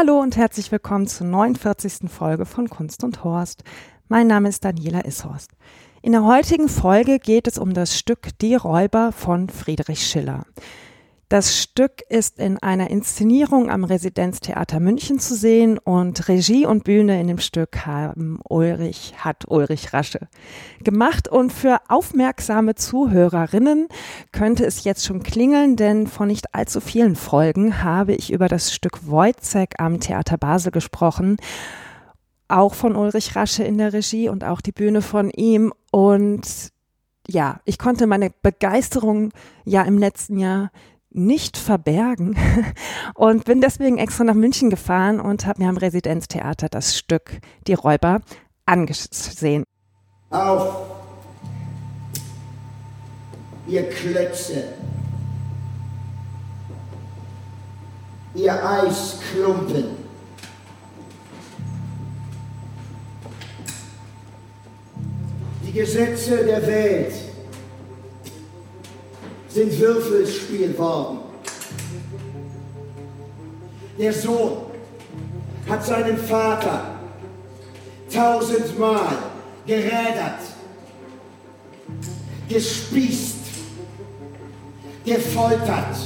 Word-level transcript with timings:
Hallo 0.00 0.20
und 0.20 0.36
herzlich 0.36 0.70
willkommen 0.70 1.08
zur 1.08 1.26
49. 1.26 2.08
Folge 2.08 2.46
von 2.46 2.70
Kunst 2.70 3.02
und 3.02 3.24
Horst. 3.24 3.64
Mein 4.06 4.28
Name 4.28 4.48
ist 4.48 4.64
Daniela 4.64 5.04
Ishorst. 5.04 5.50
In 6.02 6.12
der 6.12 6.22
heutigen 6.22 6.68
Folge 6.68 7.18
geht 7.18 7.48
es 7.48 7.58
um 7.58 7.74
das 7.74 7.98
Stück 7.98 8.28
Die 8.40 8.54
Räuber 8.54 9.10
von 9.10 9.48
Friedrich 9.48 10.06
Schiller. 10.06 10.44
Das 11.28 11.58
Stück 11.58 12.00
ist 12.08 12.38
in 12.38 12.56
einer 12.62 12.88
Inszenierung 12.88 13.68
am 13.68 13.84
Residenztheater 13.84 14.80
München 14.80 15.18
zu 15.18 15.34
sehen 15.34 15.76
und 15.76 16.26
Regie 16.26 16.64
und 16.64 16.84
Bühne 16.84 17.20
in 17.20 17.26
dem 17.26 17.36
Stück 17.36 17.84
haben 17.84 18.40
Ulrich, 18.48 19.12
hat 19.18 19.44
Ulrich 19.46 19.92
Rasche 19.92 20.28
gemacht. 20.82 21.28
Und 21.28 21.52
für 21.52 21.82
aufmerksame 21.88 22.76
Zuhörerinnen 22.76 23.88
könnte 24.32 24.64
es 24.64 24.84
jetzt 24.84 25.04
schon 25.04 25.22
klingeln, 25.22 25.76
denn 25.76 26.06
vor 26.06 26.24
nicht 26.24 26.54
allzu 26.54 26.80
vielen 26.80 27.14
Folgen 27.14 27.82
habe 27.82 28.14
ich 28.14 28.32
über 28.32 28.48
das 28.48 28.72
Stück 28.72 29.06
Wojcek 29.06 29.74
am 29.76 30.00
Theater 30.00 30.38
Basel 30.38 30.72
gesprochen. 30.72 31.36
Auch 32.48 32.72
von 32.72 32.96
Ulrich 32.96 33.36
Rasche 33.36 33.64
in 33.64 33.76
der 33.76 33.92
Regie 33.92 34.30
und 34.30 34.44
auch 34.44 34.62
die 34.62 34.72
Bühne 34.72 35.02
von 35.02 35.28
ihm. 35.28 35.74
Und 35.90 36.70
ja, 37.28 37.60
ich 37.66 37.78
konnte 37.78 38.06
meine 38.06 38.30
Begeisterung 38.40 39.32
ja 39.66 39.82
im 39.82 39.98
letzten 39.98 40.38
Jahr 40.38 40.70
nicht 41.18 41.56
verbergen 41.56 42.36
und 43.14 43.44
bin 43.44 43.60
deswegen 43.60 43.98
extra 43.98 44.24
nach 44.24 44.34
München 44.34 44.70
gefahren 44.70 45.20
und 45.20 45.46
habe 45.46 45.62
mir 45.62 45.68
am 45.68 45.76
Residenztheater 45.76 46.68
das 46.68 46.96
Stück 46.96 47.40
Die 47.66 47.74
Räuber 47.74 48.20
angesehen. 48.66 49.64
Auf, 50.30 50.76
ihr 53.66 53.88
Klötze, 53.88 54.64
ihr 58.34 58.52
Eisklumpen. 58.52 60.08
Die 65.66 65.72
Gesetze 65.72 66.44
der 66.44 66.66
Welt 66.66 67.27
sind 69.48 69.78
Würfelspiel 69.78 70.76
worden. 70.78 71.18
Der 73.98 74.12
Sohn 74.12 74.58
hat 75.68 75.84
seinen 75.84 76.18
Vater 76.18 76.98
tausendmal 78.12 79.18
gerädert, 79.66 80.40
gespießt, 82.48 83.38
gefoltert. 85.04 85.96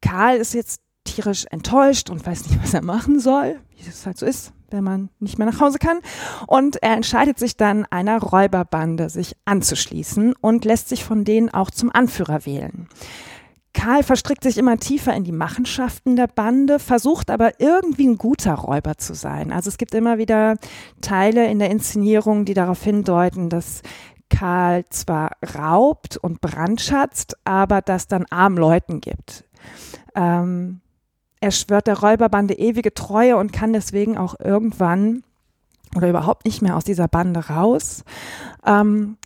Karl 0.02 0.38
ist 0.38 0.54
jetzt 0.54 0.82
tierisch 1.04 1.46
enttäuscht 1.50 2.10
und 2.10 2.26
weiß 2.26 2.48
nicht, 2.48 2.62
was 2.62 2.74
er 2.74 2.84
machen 2.84 3.20
soll, 3.20 3.60
wie 3.76 3.88
es 3.88 4.06
halt 4.06 4.18
so 4.18 4.26
ist 4.26 4.54
wenn 4.72 4.84
man 4.84 5.10
nicht 5.20 5.38
mehr 5.38 5.48
nach 5.48 5.60
Hause 5.60 5.80
kann. 5.80 6.00
Und 6.46 6.82
er 6.84 6.94
entscheidet 6.94 7.40
sich 7.40 7.58
dann, 7.58 7.86
einer 7.86 8.20
Räuberbande 8.20 9.10
sich 9.10 9.36
anzuschließen 9.46 10.34
und 10.40 10.66
lässt 10.66 10.90
sich 10.90 11.04
von 11.04 11.24
denen 11.24 11.50
auch 11.50 11.72
zum 11.72 11.92
Anführer 11.92 12.46
wählen. 12.46 12.88
Karl 13.74 14.02
verstrickt 14.02 14.44
sich 14.44 14.58
immer 14.58 14.78
tiefer 14.78 15.14
in 15.14 15.24
die 15.24 15.32
Machenschaften 15.32 16.16
der 16.16 16.28
Bande, 16.28 16.80
versucht 16.80 17.30
aber 17.30 17.60
irgendwie 17.60 18.08
ein 18.08 18.18
guter 18.18 18.56
Räuber 18.56 18.98
zu 18.98 19.14
sein. 19.14 19.52
Also 19.52 19.70
es 19.70 19.78
gibt 19.78 19.94
immer 19.94 20.18
wieder 20.18 20.56
Teile 21.00 21.46
in 21.48 21.60
der 21.60 21.70
Inszenierung, 21.70 22.46
die 22.46 22.56
darauf 22.56 22.84
hindeuten, 22.84 23.50
dass 23.50 23.84
Karl 24.30 24.84
zwar 24.90 25.32
raubt 25.56 26.18
und 26.18 26.42
brandschatzt, 26.42 27.38
aber 27.44 27.82
das 27.82 28.08
dann 28.08 28.26
armen 28.32 28.58
Leuten 28.58 29.00
gibt. 29.00 29.47
Ähm, 30.18 30.82
er 31.40 31.52
schwört 31.52 31.88
der 31.88 32.00
Räuberbande 32.00 32.56
ewige 32.56 32.94
Treue 32.94 33.38
und 33.38 33.54
kann 33.54 33.72
deswegen 33.72 34.18
auch 34.18 34.40
irgendwann 34.40 35.24
oder 35.96 36.10
überhaupt 36.10 36.46
nicht 36.46 36.62
mehr 36.62 36.76
aus 36.76 36.84
dieser 36.84 37.08
Bande 37.08 37.48
raus. 37.48 38.04
Ähm, 38.66 39.18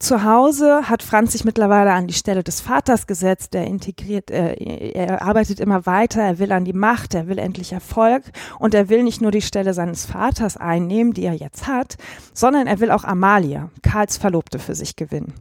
zu 0.00 0.24
Hause 0.24 0.88
hat 0.88 1.02
Franz 1.02 1.32
sich 1.32 1.44
mittlerweile 1.44 1.92
an 1.92 2.06
die 2.06 2.14
Stelle 2.14 2.42
des 2.42 2.62
Vaters 2.62 3.06
gesetzt. 3.06 3.54
Er 3.54 3.66
integriert, 3.66 4.30
äh, 4.30 4.54
er 4.92 5.22
arbeitet 5.22 5.60
immer 5.60 5.84
weiter. 5.84 6.22
Er 6.22 6.38
will 6.38 6.52
an 6.52 6.64
die 6.64 6.72
Macht. 6.72 7.14
Er 7.14 7.28
will 7.28 7.38
endlich 7.38 7.72
Erfolg. 7.72 8.24
Und 8.58 8.74
er 8.74 8.88
will 8.88 9.02
nicht 9.02 9.20
nur 9.20 9.30
die 9.30 9.42
Stelle 9.42 9.74
seines 9.74 10.06
Vaters 10.06 10.56
einnehmen, 10.56 11.12
die 11.12 11.24
er 11.24 11.34
jetzt 11.34 11.66
hat, 11.66 11.96
sondern 12.32 12.66
er 12.66 12.80
will 12.80 12.90
auch 12.90 13.04
Amalia, 13.04 13.70
Karls 13.82 14.16
Verlobte, 14.16 14.58
für 14.58 14.74
sich 14.74 14.96
gewinnen. 14.96 15.34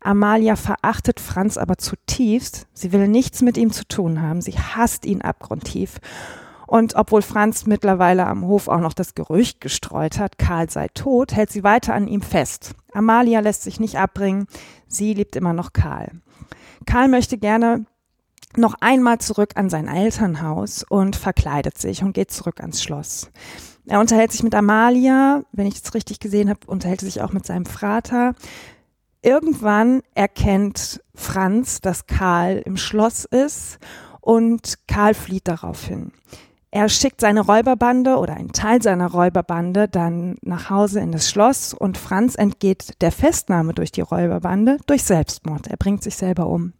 Amalia 0.00 0.56
verachtet 0.56 1.20
Franz 1.20 1.58
aber 1.58 1.76
zutiefst. 1.76 2.66
Sie 2.72 2.92
will 2.92 3.08
nichts 3.08 3.42
mit 3.42 3.58
ihm 3.58 3.70
zu 3.70 3.86
tun 3.86 4.22
haben. 4.22 4.40
Sie 4.40 4.52
hasst 4.52 5.04
ihn 5.04 5.20
abgrundtief. 5.20 5.98
Und 6.66 6.96
obwohl 6.96 7.22
Franz 7.22 7.66
mittlerweile 7.66 8.26
am 8.26 8.44
Hof 8.44 8.68
auch 8.68 8.80
noch 8.80 8.92
das 8.92 9.14
Gerücht 9.14 9.60
gestreut 9.60 10.18
hat, 10.18 10.38
Karl 10.38 10.68
sei 10.68 10.88
tot, 10.88 11.34
hält 11.34 11.50
sie 11.50 11.64
weiter 11.64 11.94
an 11.94 12.08
ihm 12.08 12.22
fest. 12.22 12.74
Amalia 12.92 13.40
lässt 13.40 13.62
sich 13.62 13.78
nicht 13.78 13.96
abbringen. 13.96 14.46
Sie 14.88 15.14
liebt 15.14 15.36
immer 15.36 15.52
noch 15.52 15.72
Karl. 15.72 16.10
Karl 16.86 17.08
möchte 17.08 17.38
gerne 17.38 17.86
noch 18.56 18.74
einmal 18.80 19.18
zurück 19.18 19.52
an 19.54 19.70
sein 19.70 19.86
Elternhaus 19.86 20.84
und 20.88 21.16
verkleidet 21.16 21.78
sich 21.78 22.02
und 22.02 22.14
geht 22.14 22.30
zurück 22.30 22.60
ans 22.60 22.82
Schloss. 22.82 23.30
Er 23.86 24.00
unterhält 24.00 24.32
sich 24.32 24.42
mit 24.42 24.54
Amalia, 24.54 25.42
wenn 25.52 25.66
ich 25.66 25.76
es 25.82 25.94
richtig 25.94 26.18
gesehen 26.18 26.48
habe, 26.48 26.60
unterhält 26.66 27.02
er 27.02 27.06
sich 27.06 27.22
auch 27.22 27.32
mit 27.32 27.46
seinem 27.46 27.66
Vater. 27.66 28.34
Irgendwann 29.22 30.02
erkennt 30.14 31.02
Franz, 31.14 31.80
dass 31.80 32.06
Karl 32.06 32.62
im 32.64 32.76
Schloss 32.76 33.24
ist 33.24 33.78
und 34.20 34.78
Karl 34.88 35.14
flieht 35.14 35.46
daraufhin. 35.46 36.12
Er 36.76 36.90
schickt 36.90 37.22
seine 37.22 37.40
Räuberbande 37.40 38.18
oder 38.18 38.34
einen 38.34 38.52
Teil 38.52 38.82
seiner 38.82 39.10
Räuberbande 39.10 39.88
dann 39.88 40.36
nach 40.42 40.68
Hause 40.68 41.00
in 41.00 41.10
das 41.10 41.30
Schloss 41.30 41.72
und 41.72 41.96
Franz 41.96 42.34
entgeht 42.34 43.00
der 43.00 43.12
Festnahme 43.12 43.72
durch 43.72 43.92
die 43.92 44.02
Räuberbande 44.02 44.76
durch 44.86 45.02
Selbstmord. 45.04 45.68
Er 45.68 45.78
bringt 45.78 46.02
sich 46.02 46.16
selber 46.16 46.48
um. 46.48 46.74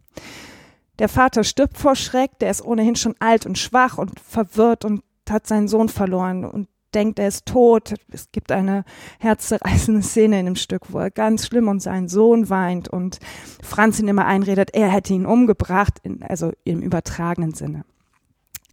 Der 0.99 1.09
Vater 1.09 1.43
stirbt 1.43 1.79
vor 1.79 1.95
Schreck, 1.95 2.37
der 2.37 2.51
ist 2.51 2.63
ohnehin 2.63 2.95
schon 2.95 3.15
alt 3.17 3.47
und 3.47 3.57
schwach 3.57 3.97
und 3.97 4.19
verwirrt 4.19 4.85
und 4.85 5.01
hat 5.27 5.47
seinen 5.47 5.67
Sohn 5.67 5.89
verloren 5.89 6.45
und 6.45 6.67
denkt, 6.93 7.17
er 7.17 7.29
ist 7.29 7.47
tot. 7.47 7.95
Es 8.11 8.31
gibt 8.31 8.51
eine 8.51 8.83
herzzerreißende 9.17 10.03
Szene 10.03 10.39
in 10.41 10.45
dem 10.45 10.55
Stück, 10.57 10.93
wo 10.93 10.99
er 10.99 11.09
ganz 11.09 11.47
schlimm 11.47 11.67
um 11.67 11.79
seinen 11.79 12.07
Sohn 12.07 12.51
weint 12.51 12.87
und 12.87 13.17
Franz 13.63 13.99
ihn 13.99 14.07
immer 14.07 14.27
einredet, 14.27 14.75
er 14.75 14.89
hätte 14.89 15.15
ihn 15.15 15.25
umgebracht, 15.25 15.99
also 16.21 16.51
im 16.65 16.83
übertragenen 16.83 17.55
Sinne. 17.55 17.83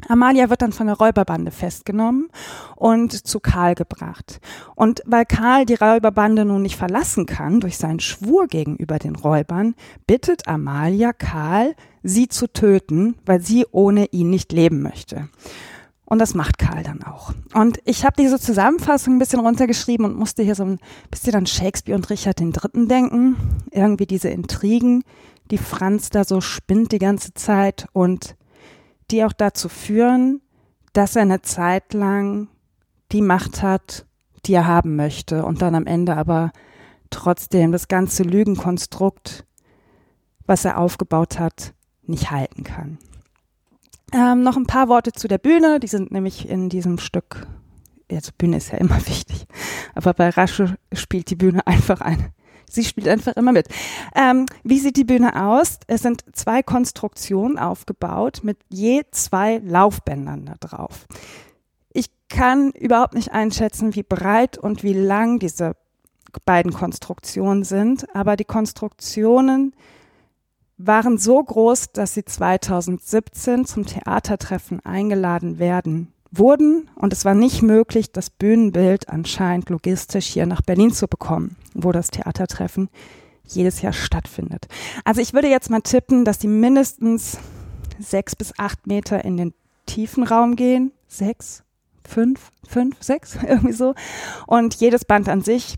Amalia 0.08 0.50
wird 0.50 0.62
dann 0.62 0.72
von 0.72 0.86
der 0.86 0.96
Räuberbande 0.96 1.50
festgenommen 1.50 2.28
und 2.76 3.26
zu 3.26 3.40
Karl 3.40 3.74
gebracht. 3.74 4.40
Und 4.74 5.02
weil 5.06 5.24
Karl 5.24 5.66
die 5.66 5.74
Räuberbande 5.74 6.44
nun 6.44 6.62
nicht 6.62 6.76
verlassen 6.76 7.26
kann 7.26 7.60
durch 7.60 7.76
seinen 7.76 8.00
Schwur 8.00 8.46
gegenüber 8.46 8.98
den 8.98 9.16
Räubern, 9.16 9.74
bittet 10.06 10.48
Amalia 10.48 11.12
Karl, 11.12 11.74
sie 12.02 12.28
zu 12.28 12.46
töten, 12.46 13.16
weil 13.24 13.40
sie 13.40 13.66
ohne 13.70 14.06
ihn 14.06 14.30
nicht 14.30 14.52
leben 14.52 14.82
möchte. 14.82 15.28
Und 16.06 16.18
das 16.18 16.34
macht 16.34 16.58
Karl 16.58 16.82
dann 16.82 17.02
auch. 17.02 17.32
Und 17.54 17.80
ich 17.84 18.04
habe 18.04 18.14
diese 18.18 18.38
Zusammenfassung 18.38 19.16
ein 19.16 19.18
bisschen 19.18 19.40
runtergeschrieben 19.40 20.04
und 20.04 20.16
musste 20.16 20.42
hier 20.42 20.54
so 20.54 20.64
ein 20.64 20.78
bisschen 21.10 21.34
an 21.34 21.46
Shakespeare 21.46 21.96
und 21.96 22.10
Richard 22.10 22.40
III. 22.40 22.86
denken. 22.86 23.36
Irgendwie 23.70 24.06
diese 24.06 24.28
Intrigen, 24.28 25.02
die 25.50 25.58
Franz 25.58 26.10
da 26.10 26.24
so 26.24 26.40
spinnt 26.40 26.92
die 26.92 26.98
ganze 26.98 27.32
Zeit 27.32 27.86
und 27.92 28.36
die 29.10 29.24
auch 29.24 29.32
dazu 29.32 29.68
führen, 29.68 30.40
dass 30.92 31.16
er 31.16 31.22
eine 31.22 31.42
Zeit 31.42 31.92
lang 31.94 32.48
die 33.12 33.22
Macht 33.22 33.62
hat, 33.62 34.06
die 34.46 34.54
er 34.54 34.66
haben 34.66 34.96
möchte 34.96 35.44
und 35.44 35.62
dann 35.62 35.74
am 35.74 35.86
Ende 35.86 36.16
aber 36.16 36.52
trotzdem 37.10 37.72
das 37.72 37.88
ganze 37.88 38.22
Lügenkonstrukt, 38.22 39.44
was 40.46 40.64
er 40.64 40.78
aufgebaut 40.78 41.38
hat, 41.38 41.74
nicht 42.02 42.30
halten 42.30 42.64
kann. 42.64 42.98
Ähm, 44.12 44.42
noch 44.42 44.56
ein 44.56 44.66
paar 44.66 44.88
Worte 44.88 45.12
zu 45.12 45.28
der 45.28 45.38
Bühne, 45.38 45.80
die 45.80 45.86
sind 45.86 46.12
nämlich 46.12 46.48
in 46.48 46.68
diesem 46.68 46.98
Stück, 46.98 47.46
also 48.10 48.30
Bühne 48.36 48.58
ist 48.58 48.70
ja 48.70 48.78
immer 48.78 48.96
wichtig, 49.06 49.46
aber 49.94 50.12
bei 50.14 50.28
Rasche 50.28 50.76
spielt 50.92 51.30
die 51.30 51.36
Bühne 51.36 51.66
einfach 51.66 52.00
eine 52.00 52.32
Sie 52.70 52.84
spielt 52.84 53.08
einfach 53.08 53.36
immer 53.36 53.52
mit. 53.52 53.68
Ähm, 54.14 54.46
wie 54.62 54.78
sieht 54.78 54.96
die 54.96 55.04
Bühne 55.04 55.44
aus? 55.46 55.78
Es 55.86 56.02
sind 56.02 56.24
zwei 56.32 56.62
Konstruktionen 56.62 57.58
aufgebaut 57.58 58.40
mit 58.42 58.58
je 58.68 59.02
zwei 59.10 59.60
Laufbändern 59.64 60.46
da 60.46 60.54
drauf. 60.58 61.06
Ich 61.92 62.06
kann 62.28 62.70
überhaupt 62.70 63.14
nicht 63.14 63.32
einschätzen, 63.32 63.94
wie 63.94 64.02
breit 64.02 64.58
und 64.58 64.82
wie 64.82 64.94
lang 64.94 65.38
diese 65.38 65.76
beiden 66.44 66.72
Konstruktionen 66.72 67.64
sind, 67.64 68.12
aber 68.14 68.36
die 68.36 68.44
Konstruktionen 68.44 69.74
waren 70.76 71.18
so 71.18 71.42
groß, 71.42 71.92
dass 71.92 72.14
sie 72.14 72.24
2017 72.24 73.64
zum 73.64 73.86
Theatertreffen 73.86 74.84
eingeladen 74.84 75.60
werden 75.60 76.13
wurden 76.38 76.90
und 76.94 77.12
es 77.12 77.24
war 77.24 77.34
nicht 77.34 77.62
möglich, 77.62 78.12
das 78.12 78.30
Bühnenbild 78.30 79.08
anscheinend 79.08 79.70
logistisch 79.70 80.26
hier 80.26 80.46
nach 80.46 80.62
Berlin 80.62 80.92
zu 80.92 81.08
bekommen, 81.08 81.56
wo 81.74 81.92
das 81.92 82.10
Theatertreffen 82.10 82.88
jedes 83.46 83.82
Jahr 83.82 83.92
stattfindet. 83.92 84.66
Also 85.04 85.20
ich 85.20 85.34
würde 85.34 85.48
jetzt 85.48 85.70
mal 85.70 85.80
tippen, 85.80 86.24
dass 86.24 86.38
die 86.38 86.48
mindestens 86.48 87.38
sechs 87.98 88.34
bis 88.34 88.58
acht 88.58 88.86
Meter 88.86 89.24
in 89.24 89.36
den 89.36 89.54
tiefen 89.86 90.24
Raum 90.24 90.56
gehen. 90.56 90.92
Sechs, 91.08 91.62
fünf, 92.06 92.50
fünf, 92.66 92.96
sechs, 93.02 93.36
irgendwie 93.46 93.72
so. 93.72 93.94
Und 94.46 94.74
jedes 94.76 95.04
Band 95.04 95.28
an 95.28 95.42
sich 95.42 95.76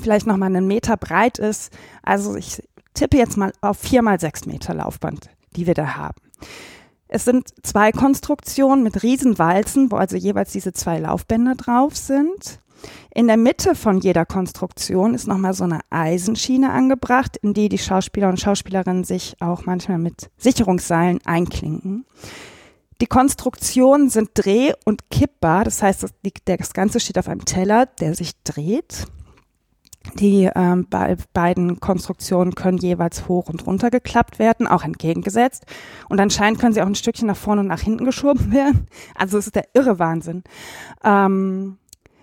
vielleicht 0.00 0.26
nochmal 0.26 0.54
einen 0.54 0.66
Meter 0.66 0.96
breit 0.96 1.38
ist. 1.38 1.72
Also 2.02 2.36
ich 2.36 2.62
tippe 2.94 3.16
jetzt 3.16 3.36
mal 3.36 3.52
auf 3.60 3.78
vier 3.78 4.02
mal 4.02 4.20
sechs 4.20 4.46
Meter 4.46 4.74
Laufband, 4.74 5.28
die 5.54 5.66
wir 5.66 5.74
da 5.74 5.96
haben. 5.96 6.20
Es 7.08 7.24
sind 7.24 7.48
zwei 7.62 7.92
Konstruktionen 7.92 8.82
mit 8.82 9.02
Riesenwalzen, 9.02 9.90
wo 9.90 9.96
also 9.96 10.16
jeweils 10.16 10.52
diese 10.52 10.72
zwei 10.72 10.98
Laufbänder 10.98 11.54
drauf 11.54 11.96
sind. 11.96 12.60
In 13.14 13.28
der 13.28 13.36
Mitte 13.36 13.74
von 13.74 14.00
jeder 14.00 14.26
Konstruktion 14.26 15.14
ist 15.14 15.26
nochmal 15.26 15.54
so 15.54 15.64
eine 15.64 15.80
Eisenschiene 15.90 16.70
angebracht, 16.70 17.36
in 17.36 17.54
die 17.54 17.68
die 17.68 17.78
Schauspieler 17.78 18.28
und 18.28 18.40
Schauspielerinnen 18.40 19.04
sich 19.04 19.36
auch 19.40 19.64
manchmal 19.64 19.98
mit 19.98 20.30
Sicherungsseilen 20.36 21.20
einklinken. 21.24 22.04
Die 23.00 23.06
Konstruktionen 23.06 24.08
sind 24.10 24.30
dreh- 24.34 24.72
und 24.84 25.10
kippbar, 25.10 25.64
das 25.64 25.82
heißt, 25.82 26.02
das, 26.02 26.12
das 26.44 26.72
Ganze 26.72 27.00
steht 27.00 27.18
auf 27.18 27.28
einem 27.28 27.44
Teller, 27.44 27.86
der 27.86 28.14
sich 28.14 28.32
dreht. 28.42 29.06
Die 30.14 30.48
ähm, 30.54 30.86
be 30.88 31.16
beiden 31.32 31.80
Konstruktionen 31.80 32.54
können 32.54 32.78
jeweils 32.78 33.28
hoch 33.28 33.48
und 33.48 33.66
runter 33.66 33.90
geklappt 33.90 34.38
werden, 34.38 34.66
auch 34.66 34.84
entgegengesetzt. 34.84 35.66
Und 36.08 36.20
anscheinend 36.20 36.58
können 36.58 36.72
sie 36.72 36.82
auch 36.82 36.86
ein 36.86 36.94
Stückchen 36.94 37.26
nach 37.26 37.36
vorne 37.36 37.60
und 37.60 37.66
nach 37.66 37.80
hinten 37.80 38.04
geschoben 38.04 38.52
werden. 38.52 38.86
Also 39.14 39.38
es 39.38 39.46
ist 39.46 39.56
der 39.56 39.68
irre 39.74 39.98
Wahnsinn. 39.98 40.44
Ähm, 41.02 41.78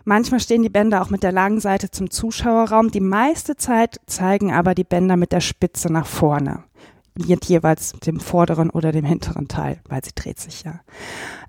manchmal 0.06 0.39
stehen 0.39 0.63
die 0.63 0.69
Bänder 0.69 1.01
auch 1.01 1.09
mit 1.09 1.24
der 1.24 1.31
langen 1.31 1.59
Seite 1.59 1.89
zum 1.91 2.09
Zuschauerraum. 2.09 2.91
Die 2.91 3.00
meiste 3.00 3.56
Zeit 3.56 4.00
zeigen 4.06 4.51
aber 4.51 4.75
die 4.75 4.83
Bänder 4.83 5.18
mit 5.18 5.31
der 5.31 5.41
Spitze 5.41 5.91
nach 5.91 6.06
vorne. 6.06 6.63
Mit 7.15 7.45
jeweils 7.45 7.94
dem 8.06 8.19
vorderen 8.19 8.69
oder 8.69 8.91
dem 8.91 9.06
hinteren 9.06 9.47
Teil, 9.47 9.79
weil 9.88 10.03
sie 10.03 10.12
dreht 10.15 10.39
sich 10.39 10.63
ja. 10.63 10.81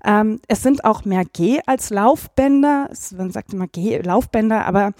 Ähm, 0.03 0.39
es 0.47 0.61
sind 0.61 0.85
auch 0.85 1.05
mehr 1.05 1.25
G 1.25 1.59
als 1.65 1.89
Laufbänder. 1.89 2.89
Man 3.17 3.31
sagt 3.31 3.53
immer 3.53 3.67
G, 3.67 3.97
Laufbänder, 3.97 4.65
aber 4.65 4.93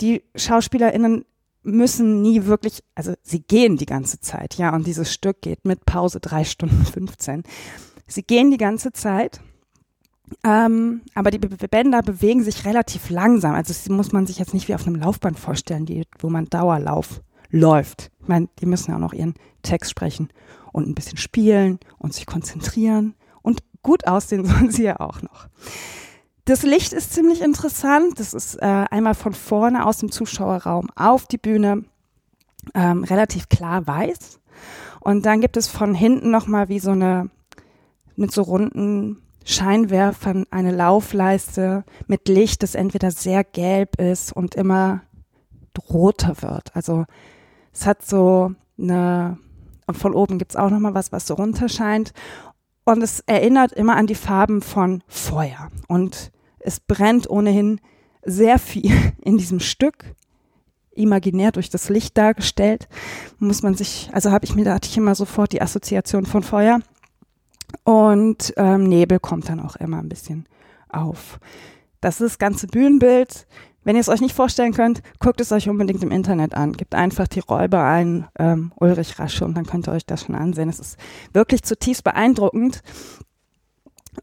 die 0.00 0.22
SchauspielerInnen 0.34 1.24
müssen 1.62 2.22
nie 2.22 2.46
wirklich, 2.46 2.82
also 2.94 3.14
sie 3.22 3.42
gehen 3.42 3.76
die 3.76 3.86
ganze 3.86 4.20
Zeit, 4.20 4.54
ja, 4.56 4.74
und 4.74 4.86
dieses 4.86 5.12
Stück 5.12 5.42
geht 5.42 5.64
mit 5.64 5.84
Pause 5.84 6.20
drei 6.20 6.44
Stunden 6.44 6.84
15. 6.84 7.42
Sie 8.06 8.22
gehen 8.22 8.50
die 8.50 8.56
ganze 8.56 8.92
Zeit, 8.92 9.40
ähm, 10.44 11.02
aber 11.14 11.30
die 11.30 11.38
Bänder 11.38 12.02
bewegen 12.02 12.42
sich 12.42 12.64
relativ 12.64 13.10
langsam. 13.10 13.54
Also 13.54 13.72
das 13.72 13.88
muss 13.88 14.12
man 14.12 14.26
sich 14.26 14.38
jetzt 14.38 14.54
nicht 14.54 14.68
wie 14.68 14.74
auf 14.74 14.86
einem 14.86 14.96
Laufband 14.96 15.38
vorstellen, 15.38 15.86
die, 15.86 16.04
wo 16.18 16.28
man 16.28 16.46
Dauerlauf 16.46 17.20
läuft. 17.50 18.10
Ich 18.22 18.28
meine, 18.28 18.48
die 18.60 18.66
müssen 18.66 18.90
ja 18.90 18.96
auch 18.96 19.00
noch 19.00 19.12
ihren 19.12 19.34
Text 19.62 19.90
sprechen 19.90 20.28
und 20.72 20.88
ein 20.88 20.94
bisschen 20.94 21.18
spielen 21.18 21.78
und 21.98 22.14
sich 22.14 22.26
konzentrieren 22.26 23.14
und 23.42 23.60
gut 23.82 24.06
aussehen 24.06 24.44
sollen 24.46 24.70
sie 24.70 24.84
ja 24.84 25.00
auch 25.00 25.22
noch. 25.22 25.48
Das 26.50 26.64
Licht 26.64 26.92
ist 26.92 27.12
ziemlich 27.12 27.42
interessant. 27.42 28.18
Das 28.18 28.34
ist 28.34 28.56
äh, 28.56 28.64
einmal 28.90 29.14
von 29.14 29.34
vorne 29.34 29.86
aus 29.86 29.98
dem 29.98 30.10
Zuschauerraum 30.10 30.88
auf 30.96 31.26
die 31.26 31.38
Bühne 31.38 31.84
ähm, 32.74 33.04
relativ 33.04 33.48
klar 33.48 33.86
weiß. 33.86 34.40
Und 34.98 35.26
dann 35.26 35.40
gibt 35.40 35.56
es 35.56 35.68
von 35.68 35.94
hinten 35.94 36.32
nochmal 36.32 36.68
wie 36.68 36.80
so 36.80 36.90
eine, 36.90 37.30
mit 38.16 38.32
so 38.32 38.42
runden 38.42 39.22
Scheinwerfern 39.44 40.44
eine 40.50 40.72
Laufleiste 40.72 41.84
mit 42.08 42.26
Licht, 42.26 42.64
das 42.64 42.74
entweder 42.74 43.12
sehr 43.12 43.44
gelb 43.44 44.00
ist 44.00 44.32
und 44.32 44.56
immer 44.56 45.02
roter 45.88 46.42
wird. 46.42 46.74
Also 46.74 47.04
es 47.72 47.86
hat 47.86 48.04
so 48.04 48.56
eine, 48.76 49.38
und 49.86 49.96
von 49.96 50.14
oben 50.14 50.38
gibt's 50.38 50.56
auch 50.56 50.70
nochmal 50.70 50.94
was, 50.94 51.12
was 51.12 51.28
so 51.28 51.34
runterscheint. 51.34 52.12
Und 52.84 53.02
es 53.02 53.20
erinnert 53.20 53.70
immer 53.70 53.94
an 53.94 54.08
die 54.08 54.16
Farben 54.16 54.62
von 54.62 55.04
Feuer. 55.06 55.68
Und 55.86 56.32
es 56.60 56.80
brennt 56.80 57.28
ohnehin 57.28 57.80
sehr 58.24 58.58
viel 58.58 58.92
in 59.22 59.38
diesem 59.38 59.60
Stück, 59.60 60.04
imaginär 60.92 61.52
durch 61.52 61.70
das 61.70 61.88
Licht 61.88 62.16
dargestellt. 62.16 62.88
Muss 63.38 63.62
man 63.62 63.74
sich, 63.74 64.10
also 64.12 64.30
habe 64.30 64.44
ich 64.44 64.54
mir, 64.54 64.64
da 64.64 64.74
hatte 64.74 64.88
ich 64.88 64.96
immer 64.96 65.14
sofort 65.14 65.52
die 65.52 65.62
Assoziation 65.62 66.26
von 66.26 66.42
Feuer. 66.42 66.80
Und 67.84 68.52
ähm, 68.56 68.84
Nebel 68.84 69.20
kommt 69.20 69.48
dann 69.48 69.60
auch 69.60 69.76
immer 69.76 69.98
ein 69.98 70.08
bisschen 70.08 70.46
auf. 70.88 71.38
Das 72.00 72.20
ist 72.20 72.32
das 72.32 72.38
ganze 72.38 72.66
Bühnenbild. 72.66 73.46
Wenn 73.84 73.96
ihr 73.96 74.00
es 74.00 74.08
euch 74.08 74.20
nicht 74.20 74.34
vorstellen 74.34 74.74
könnt, 74.74 75.02
guckt 75.20 75.40
es 75.40 75.52
euch 75.52 75.68
unbedingt 75.68 76.02
im 76.02 76.10
Internet 76.10 76.54
an. 76.54 76.74
Gebt 76.74 76.94
einfach 76.94 77.28
die 77.28 77.40
Räuber 77.40 77.84
ein, 77.84 78.26
ähm, 78.38 78.72
Ulrich 78.76 79.18
Rasche, 79.18 79.44
und 79.44 79.54
dann 79.54 79.66
könnt 79.66 79.88
ihr 79.88 79.92
euch 79.92 80.04
das 80.04 80.24
schon 80.24 80.34
ansehen. 80.34 80.68
Es 80.68 80.80
ist 80.80 80.98
wirklich 81.32 81.62
zutiefst 81.62 82.04
beeindruckend. 82.04 82.82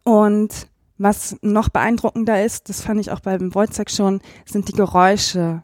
Und 0.03 0.67
was 0.97 1.37
noch 1.41 1.69
beeindruckender 1.69 2.43
ist, 2.43 2.69
das 2.69 2.81
fand 2.81 2.99
ich 2.99 3.11
auch 3.11 3.19
beim 3.19 3.53
Wojciech 3.53 3.89
schon, 3.89 4.21
sind 4.45 4.67
die 4.67 4.73
Geräusche, 4.73 5.63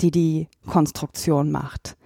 die 0.00 0.10
die 0.10 0.48
Konstruktion 0.66 1.50
macht. 1.50 1.96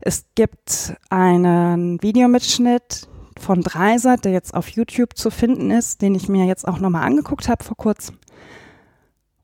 Es 0.00 0.26
gibt 0.34 0.94
einen 1.08 2.02
Videomitschnitt 2.02 3.08
von 3.38 3.62
Dreisat, 3.62 4.24
der 4.24 4.32
jetzt 4.32 4.54
auf 4.54 4.68
YouTube 4.68 5.16
zu 5.16 5.30
finden 5.30 5.70
ist, 5.70 6.02
den 6.02 6.14
ich 6.14 6.28
mir 6.28 6.46
jetzt 6.46 6.66
auch 6.66 6.78
nochmal 6.78 7.04
angeguckt 7.04 7.48
habe 7.48 7.64
vor 7.64 7.76
kurzem. 7.76 8.18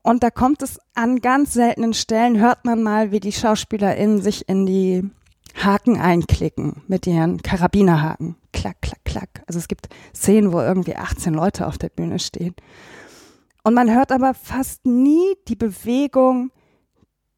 Und 0.01 0.21
da 0.21 0.29
kommt 0.29 0.61
es 0.61 0.79
an 0.95 1.21
ganz 1.21 1.53
seltenen 1.53 1.93
Stellen, 1.93 2.39
hört 2.39 2.65
man 2.65 2.83
mal, 2.83 3.11
wie 3.11 3.19
die 3.19 3.31
SchauspielerInnen 3.31 4.21
sich 4.21 4.49
in 4.49 4.65
die 4.65 5.09
Haken 5.53 5.99
einklicken 5.99 6.81
mit 6.87 7.07
ihren 7.07 7.41
Karabinerhaken. 7.41 8.35
Klack, 8.51 8.81
klack, 8.81 9.03
klack. 9.05 9.43
Also 9.47 9.59
es 9.59 9.67
gibt 9.67 9.87
Szenen, 10.15 10.51
wo 10.51 10.59
irgendwie 10.59 10.95
18 10.95 11.33
Leute 11.33 11.67
auf 11.67 11.77
der 11.77 11.89
Bühne 11.89 12.19
stehen. 12.19 12.55
Und 13.63 13.73
man 13.73 13.93
hört 13.93 14.11
aber 14.11 14.33
fast 14.33 14.85
nie 14.85 15.35
die 15.47 15.55
Bewegung, 15.55 16.51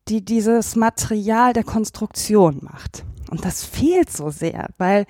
die 0.08 0.24
dieses 0.24 0.76
Material 0.76 1.54
der 1.54 1.64
Konstruktion 1.64 2.60
macht. 2.62 3.04
Und 3.30 3.46
das 3.46 3.64
fehlt 3.64 4.12
so 4.12 4.30
sehr, 4.30 4.70
weil, 4.78 5.06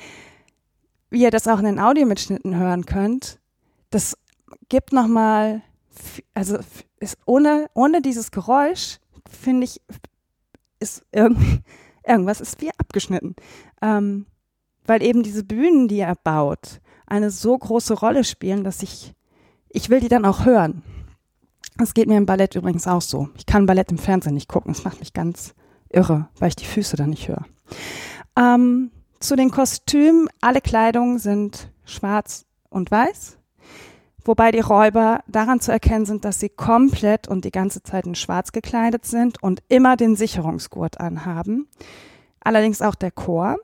wie 1.10 1.24
ihr 1.24 1.32
das 1.32 1.48
auch 1.48 1.60
in 1.60 1.66
den 1.66 1.80
Audiomitschnitten 1.80 2.56
hören 2.56 2.86
könnt, 2.86 3.40
das 3.90 4.18
gibt 4.70 4.94
nochmal, 4.94 5.62
also 6.34 6.58
ist 7.00 7.18
ohne, 7.26 7.68
ohne 7.74 8.02
dieses 8.02 8.32
Geräusch, 8.32 9.00
finde 9.30 9.66
ich, 9.66 9.82
ist 10.80 11.06
irgendwie, 11.12 11.62
irgendwas 12.08 12.42
ist 12.42 12.62
wie 12.62 12.72
abgeschnitten. 12.78 13.36
Ähm, 13.82 14.26
weil 14.86 15.02
eben 15.02 15.24
diese 15.24 15.44
Bühnen, 15.44 15.88
die 15.88 16.00
er 16.00 16.16
baut, 16.16 16.80
eine 17.08 17.32
so 17.32 17.58
große 17.58 17.94
Rolle 17.96 18.24
spielen, 18.24 18.64
dass 18.64 18.84
ich, 18.84 19.14
ich 19.70 19.90
will 19.90 20.00
die 20.00 20.10
dann 20.10 20.26
auch 20.26 20.46
hören. 20.46 20.84
Das 21.78 21.94
geht 21.94 22.08
mir 22.08 22.18
im 22.18 22.26
Ballett 22.26 22.56
übrigens 22.56 22.88
auch 22.88 23.02
so. 23.02 23.30
Ich 23.38 23.46
kann 23.46 23.66
Ballett 23.66 23.92
im 23.92 23.98
Fernsehen 23.98 24.36
nicht 24.36 24.48
gucken. 24.48 24.74
Das 24.74 24.84
macht 24.84 25.00
mich 25.00 25.14
ganz 25.14 25.56
irre, 25.90 26.30
weil 26.40 26.50
ich 26.50 26.56
die 26.56 26.66
Füße 26.66 26.96
dann 26.96 27.10
nicht 27.10 27.28
höre. 27.28 27.46
Ähm, 28.38 28.92
zu 29.20 29.36
den 29.36 29.52
Kostümen. 29.52 30.30
Alle 30.42 30.62
Kleidungen 30.62 31.20
sind 31.20 31.70
schwarz 31.84 32.46
und 32.70 32.92
weiß. 32.92 33.38
Wobei 34.25 34.51
die 34.51 34.60
Räuber 34.60 35.20
daran 35.27 35.60
zu 35.60 35.72
erkennen 35.72 36.08
sind, 36.08 36.25
dass 36.25 36.39
sie 36.39 36.50
komplett 36.50 37.27
und 37.27 37.46
die 37.46 37.51
ganze 37.51 37.84
Zeit 37.84 38.08
in 38.08 38.15
schwarz 38.15 38.51
gekleidet 38.51 39.05
sind 39.05 39.41
und 39.41 39.62
immer 39.70 39.96
den 39.96 40.15
Sicherungsgurt 40.15 41.00
anhaben. 41.00 41.67
Allerdings 42.41 42.82
auch 42.82 42.96
der 42.96 43.12
Chor. 43.12 43.58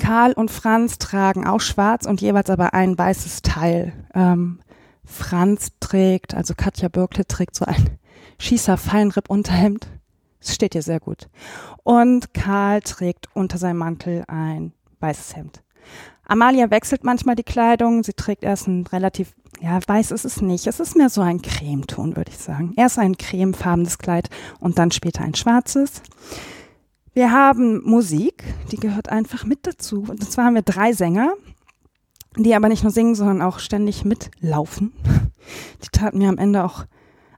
Karl 0.00 0.32
und 0.32 0.50
Franz 0.50 0.98
tragen 0.98 1.46
auch 1.46 1.60
schwarz 1.60 2.04
und 2.04 2.20
jeweils 2.20 2.50
aber 2.50 2.74
ein 2.74 2.98
weißes 2.98 3.42
Teil. 3.42 3.92
Ähm, 4.12 4.60
Franz 5.04 5.70
trägt, 5.80 6.34
also 6.34 6.54
Katja 6.56 6.88
Birkle 6.88 7.26
trägt 7.26 7.54
so 7.54 7.64
ein 7.64 7.98
Schießer 8.38 8.76
Feinripp-Unterhemd. 8.76 9.86
Es 10.40 10.54
steht 10.54 10.74
ihr 10.74 10.82
sehr 10.82 11.00
gut. 11.00 11.28
Und 11.84 12.34
Karl 12.34 12.82
trägt 12.82 13.28
unter 13.34 13.56
seinem 13.56 13.78
Mantel 13.78 14.24
ein 14.28 14.72
weißes 15.00 15.36
Hemd. 15.36 15.62
Amalia 16.30 16.70
wechselt 16.70 17.04
manchmal 17.04 17.36
die 17.36 17.42
Kleidung. 17.42 18.04
Sie 18.04 18.12
trägt 18.12 18.44
erst 18.44 18.68
ein 18.68 18.86
relativ, 18.86 19.34
ja, 19.60 19.80
weiß 19.84 20.10
ist 20.10 20.26
es 20.26 20.42
nicht. 20.42 20.66
Es 20.66 20.78
ist 20.78 20.94
mehr 20.94 21.08
so 21.08 21.22
ein 21.22 21.40
Cremeton, 21.40 22.16
würde 22.16 22.30
ich 22.30 22.38
sagen. 22.38 22.74
Erst 22.76 22.98
ein 22.98 23.16
cremefarbenes 23.16 23.96
Kleid 23.96 24.28
und 24.60 24.78
dann 24.78 24.90
später 24.90 25.22
ein 25.22 25.34
schwarzes. 25.34 26.02
Wir 27.14 27.32
haben 27.32 27.82
Musik, 27.82 28.44
die 28.70 28.76
gehört 28.76 29.08
einfach 29.08 29.44
mit 29.46 29.66
dazu. 29.66 30.04
Und 30.06 30.30
zwar 30.30 30.44
haben 30.44 30.54
wir 30.54 30.62
drei 30.62 30.92
Sänger, 30.92 31.32
die 32.36 32.54
aber 32.54 32.68
nicht 32.68 32.82
nur 32.82 32.92
singen, 32.92 33.14
sondern 33.14 33.40
auch 33.40 33.58
ständig 33.58 34.04
mitlaufen. 34.04 34.92
Die 35.82 35.88
taten 35.90 36.18
mir 36.18 36.28
am 36.28 36.36
Ende 36.36 36.62
auch, 36.62 36.84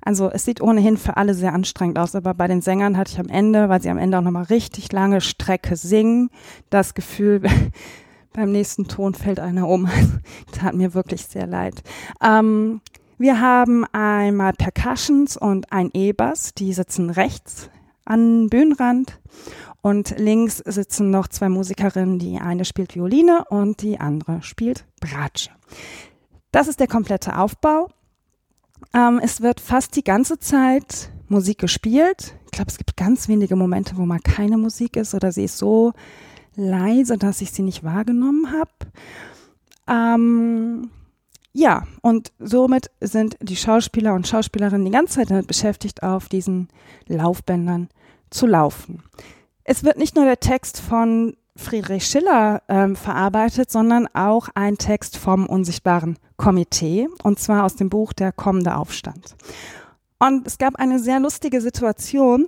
also 0.02 0.28
es 0.30 0.44
sieht 0.44 0.60
ohnehin 0.60 0.96
für 0.96 1.16
alle 1.16 1.34
sehr 1.34 1.54
anstrengend 1.54 1.96
aus, 1.96 2.16
aber 2.16 2.34
bei 2.34 2.48
den 2.48 2.60
Sängern 2.60 2.96
hatte 2.96 3.12
ich 3.12 3.20
am 3.20 3.28
Ende, 3.28 3.68
weil 3.68 3.80
sie 3.80 3.88
am 3.88 3.98
Ende 3.98 4.18
auch 4.18 4.22
nochmal 4.22 4.44
richtig 4.44 4.90
lange 4.90 5.20
Strecke 5.20 5.76
singen, 5.76 6.30
das 6.70 6.94
Gefühl, 6.94 7.42
beim 8.32 8.52
nächsten 8.52 8.86
Ton 8.86 9.14
fällt 9.14 9.40
einer 9.40 9.68
um. 9.68 9.88
Tat 10.52 10.74
mir 10.74 10.94
wirklich 10.94 11.26
sehr 11.26 11.46
leid. 11.46 11.82
Ähm, 12.22 12.80
wir 13.18 13.40
haben 13.40 13.84
einmal 13.92 14.52
Percussions 14.52 15.36
und 15.36 15.72
ein 15.72 15.90
E-Bass, 15.92 16.54
die 16.54 16.72
sitzen 16.72 17.10
rechts 17.10 17.70
an 18.04 18.48
Bühnenrand 18.48 19.20
und 19.82 20.18
links 20.18 20.58
sitzen 20.58 21.10
noch 21.10 21.28
zwei 21.28 21.48
Musikerinnen, 21.48 22.18
die 22.18 22.38
eine 22.38 22.64
spielt 22.64 22.94
Violine 22.94 23.44
und 23.48 23.82
die 23.82 24.00
andere 24.00 24.42
spielt 24.42 24.84
Bratsche. 25.00 25.50
Das 26.52 26.68
ist 26.68 26.80
der 26.80 26.88
komplette 26.88 27.38
Aufbau. 27.38 27.88
Ähm, 28.94 29.20
es 29.22 29.40
wird 29.40 29.60
fast 29.60 29.96
die 29.96 30.04
ganze 30.04 30.38
Zeit 30.38 31.10
Musik 31.28 31.58
gespielt. 31.58 32.34
Ich 32.46 32.50
glaube, 32.50 32.70
es 32.70 32.78
gibt 32.78 32.96
ganz 32.96 33.28
wenige 33.28 33.54
Momente, 33.54 33.96
wo 33.96 34.04
mal 34.04 34.18
keine 34.18 34.56
Musik 34.56 34.96
ist 34.96 35.14
oder 35.14 35.30
sie 35.30 35.44
ist 35.44 35.58
so 35.58 35.92
leise, 36.60 37.18
dass 37.18 37.40
ich 37.40 37.52
sie 37.52 37.62
nicht 37.62 37.84
wahrgenommen 37.84 38.52
habe. 38.52 38.70
Ähm, 39.88 40.90
ja, 41.52 41.84
und 42.02 42.32
somit 42.38 42.90
sind 43.00 43.36
die 43.40 43.56
Schauspieler 43.56 44.14
und 44.14 44.28
Schauspielerinnen 44.28 44.84
die 44.84 44.92
ganze 44.92 45.14
Zeit 45.14 45.30
damit 45.30 45.46
beschäftigt, 45.46 46.02
auf 46.02 46.28
diesen 46.28 46.68
Laufbändern 47.06 47.88
zu 48.30 48.46
laufen. 48.46 49.02
Es 49.64 49.82
wird 49.82 49.98
nicht 49.98 50.14
nur 50.14 50.24
der 50.24 50.40
Text 50.40 50.80
von 50.80 51.36
Friedrich 51.56 52.06
Schiller 52.06 52.62
ähm, 52.68 52.96
verarbeitet, 52.96 53.70
sondern 53.70 54.06
auch 54.14 54.48
ein 54.54 54.78
Text 54.78 55.16
vom 55.16 55.46
unsichtbaren 55.46 56.18
Komitee, 56.36 57.08
und 57.22 57.38
zwar 57.38 57.64
aus 57.64 57.76
dem 57.76 57.90
Buch 57.90 58.12
Der 58.12 58.32
kommende 58.32 58.76
Aufstand. 58.76 59.36
Und 60.18 60.46
es 60.46 60.58
gab 60.58 60.76
eine 60.76 60.98
sehr 60.98 61.20
lustige 61.20 61.60
Situation. 61.60 62.46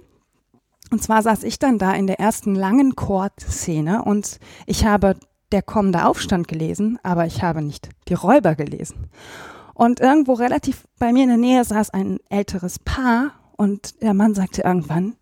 Und 0.93 1.03
zwar 1.03 1.23
saß 1.23 1.43
ich 1.45 1.59
dann 1.59 1.79
da 1.79 1.93
in 1.93 2.07
der 2.07 2.21
ersten 2.21 2.55
langen 2.55 2.95
Chordszene 2.95 4.05
und 4.05 4.39
ich 4.67 4.85
habe 4.85 5.17
Der 5.51 5.63
kommende 5.63 6.07
Aufstand 6.07 6.49
gelesen, 6.49 6.99
aber 7.03 7.27
ich 7.27 7.43
habe 7.43 7.61
nicht 7.61 7.91
die 8.09 8.15
Räuber 8.15 8.55
gelesen. 8.55 9.11
Und 9.75 10.01
irgendwo 10.01 10.33
relativ 10.33 10.85
bei 10.99 11.13
mir 11.13 11.25
in 11.25 11.29
der 11.29 11.37
Nähe 11.37 11.63
saß 11.63 11.91
ein 11.91 12.19
älteres 12.31 12.79
Paar 12.79 13.33
und 13.59 14.01
der 14.01 14.15
Mann 14.15 14.35
sagte 14.35 14.63
irgendwann, 14.63 15.15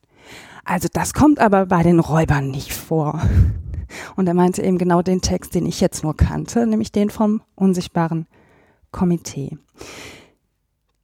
also 0.65 0.87
das 0.93 1.15
kommt 1.15 1.41
aber 1.41 1.67
bei 1.67 1.83
den 1.83 1.99
Räubern 1.99 2.49
nicht 2.49 2.73
vor. 2.73 3.21
Und 4.15 4.29
er 4.29 4.35
meinte 4.35 4.63
eben 4.63 4.79
genau 4.79 5.03
den 5.03 5.21
Text, 5.21 5.57
den 5.57 5.67
ich 5.67 5.81
jetzt 5.81 6.05
nur 6.05 6.17
kannte, 6.17 6.65
nämlich 6.65 6.93
den 6.93 7.11
vom 7.11 7.43
unsichtbaren 7.57 8.29
Komitee. 8.93 9.59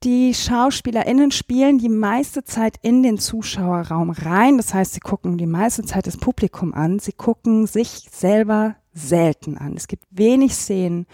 Die 0.03 0.33
SchauspielerInnen 0.35 1.31
spielen 1.31 1.79
die 1.79 1.89
meiste 1.89 2.43
Zeit 2.43 2.77
in 2.83 3.01
den 3.01 3.17
Zuschauerraum 3.17 4.11
rein. 4.11 4.57
Das 4.57 4.73
heißt, 4.73 4.93
sie 4.93 4.99
gucken 4.99 5.39
die 5.39 5.47
meiste 5.47 5.83
Zeit 5.83 6.05
das 6.05 6.17
Publikum 6.17 6.73
an. 6.75 6.99
Sie 6.99 7.13
gucken 7.13 7.65
sich 7.65 8.07
selber 8.11 8.75
selten 8.93 9.57
an. 9.57 9.75
Es 9.75 9.87
gibt 9.87 10.03
wenig 10.11 10.53
Szenen, 10.53 11.07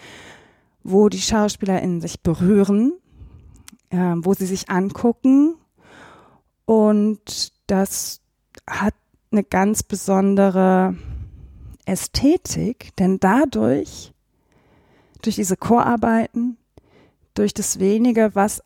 wo 0.82 1.08
die 1.08 1.20
SchauspielerInnen 1.20 2.02
sich 2.02 2.20
berühren, 2.20 2.92
äh, 3.88 3.96
wo 4.16 4.34
sie 4.34 4.46
sich 4.46 4.68
angucken. 4.68 5.56
Und 6.66 7.52
das 7.66 8.20
hat 8.68 8.94
eine 9.32 9.44
ganz 9.44 9.82
besondere 9.82 10.94
Ästhetik, 11.86 12.94
denn 12.96 13.18
dadurch, 13.18 14.12
durch 15.22 15.36
diese 15.36 15.56
Chorarbeiten, 15.56 16.58
durch 17.32 17.54
das 17.54 17.78
wenige, 17.78 18.34
was 18.34 18.62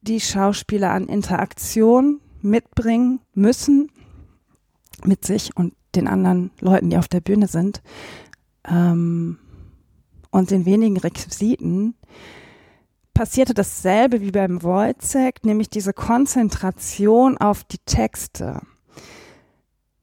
die 0.00 0.20
Schauspieler 0.20 0.92
an 0.92 1.06
Interaktion 1.06 2.20
mitbringen 2.42 3.20
müssen 3.34 3.90
mit 5.04 5.24
sich 5.24 5.56
und 5.56 5.74
den 5.94 6.08
anderen 6.08 6.50
Leuten, 6.60 6.90
die 6.90 6.98
auf 6.98 7.08
der 7.08 7.20
Bühne 7.20 7.48
sind, 7.48 7.82
ähm, 8.68 9.38
und 10.30 10.50
den 10.50 10.66
wenigen 10.66 10.98
Requisiten, 10.98 11.94
passierte 13.14 13.54
dasselbe 13.54 14.20
wie 14.20 14.30
beim 14.30 14.62
Wojcek, 14.62 15.44
nämlich 15.44 15.70
diese 15.70 15.94
Konzentration 15.94 17.38
auf 17.38 17.64
die 17.64 17.78
Texte. 17.78 18.60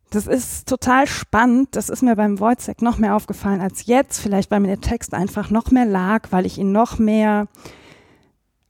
Das 0.10 0.28
ist 0.28 0.68
total 0.68 1.08
spannend. 1.08 1.76
Das 1.76 1.90
ist 1.90 2.04
mir 2.04 2.16
beim 2.16 2.40
Wojciech 2.40 2.82
noch 2.82 3.00
mehr 3.00 3.16
aufgefallen 3.16 3.62
als 3.62 3.88
jetzt. 3.88 4.20
Vielleicht, 4.20 4.52
weil 4.52 4.60
mir 4.60 4.68
der 4.68 4.82
Text 4.82 5.14
einfach 5.16 5.50
noch 5.50 5.72
mehr 5.72 5.86
lag, 5.86 6.32
weil 6.32 6.46
ich 6.46 6.60
ihn 6.60 6.72
noch 6.72 7.00
mehr 7.00 7.48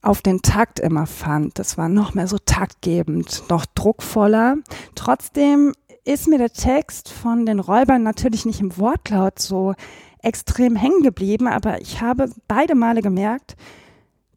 auf 0.04 0.22
den 0.22 0.42
Takt 0.42 0.80
immer 0.80 1.08
fand. 1.08 1.58
Das 1.58 1.78
war 1.78 1.90
noch 1.90 2.14
mehr 2.14 2.28
so 2.28 2.38
taktgebend, 2.38 3.44
noch 3.50 3.66
druckvoller. 3.66 4.58
Trotzdem 4.94 5.74
ist 6.06 6.28
mir 6.28 6.38
der 6.38 6.52
Text 6.52 7.10
von 7.10 7.46
den 7.46 7.60
Räubern 7.60 8.04
natürlich 8.04 8.46
nicht 8.46 8.60
im 8.60 8.78
Wortlaut 8.78 9.40
so 9.40 9.74
extrem 10.20 10.76
hängen 10.76 11.02
geblieben, 11.02 11.48
aber 11.48 11.82
ich 11.82 12.02
habe 12.02 12.30
beide 12.48 12.76
Male 12.76 13.02
gemerkt, 13.02 13.56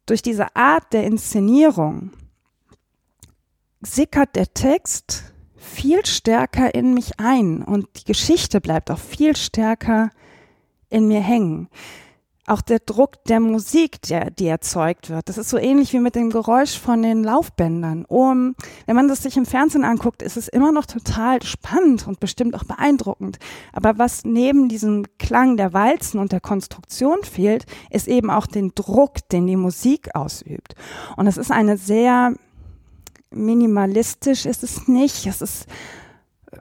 durch 0.05 0.21
diese 0.21 0.55
Art 0.55 0.93
der 0.93 1.03
Inszenierung 1.03 2.11
sickert 3.81 4.35
der 4.35 4.53
Text 4.53 5.33
viel 5.55 6.05
stärker 6.05 6.73
in 6.73 6.93
mich 6.93 7.19
ein 7.19 7.61
und 7.61 7.87
die 7.97 8.05
Geschichte 8.05 8.61
bleibt 8.61 8.89
auch 8.89 8.99
viel 8.99 9.35
stärker 9.35 10.11
in 10.89 11.09
mir 11.09 11.21
hängen. 11.21 11.67
Auch 12.47 12.61
der 12.61 12.79
Druck 12.79 13.23
der 13.25 13.39
Musik, 13.39 14.01
der, 14.03 14.31
die 14.31 14.47
erzeugt 14.47 15.09
wird, 15.09 15.29
das 15.29 15.37
ist 15.37 15.49
so 15.49 15.57
ähnlich 15.57 15.93
wie 15.93 15.99
mit 15.99 16.15
dem 16.15 16.29
Geräusch 16.29 16.79
von 16.79 17.03
den 17.03 17.23
Laufbändern. 17.23 18.05
Um, 18.05 18.55
wenn 18.85 18.95
man 18.95 19.07
das 19.07 19.21
sich 19.21 19.37
im 19.37 19.45
Fernsehen 19.45 19.83
anguckt, 19.83 20.21
ist 20.21 20.37
es 20.37 20.47
immer 20.47 20.71
noch 20.71 20.85
total 20.85 21.43
spannend 21.43 22.07
und 22.07 22.19
bestimmt 22.19 22.55
auch 22.55 22.63
beeindruckend. 22.63 23.37
Aber 23.73 23.97
was 23.99 24.25
neben 24.25 24.69
diesem 24.69 25.05
Klang 25.19 25.57
der 25.57 25.73
Walzen 25.73 26.19
und 26.19 26.31
der 26.31 26.41
Konstruktion 26.41 27.19
fehlt, 27.23 27.65
ist 27.91 28.07
eben 28.07 28.31
auch 28.31 28.47
den 28.47 28.71
Druck, 28.73 29.27
den 29.31 29.45
die 29.45 29.57
Musik 29.57 30.15
ausübt. 30.15 30.73
Und 31.15 31.27
es 31.27 31.37
ist 31.37 31.51
eine 31.51 31.77
sehr 31.77 32.33
minimalistisch 33.31 34.45
ist 34.45 34.63
es 34.63 34.87
nicht. 34.87 35.25
Es 35.25 35.41
ist 35.41 35.67
äh, 36.51 36.57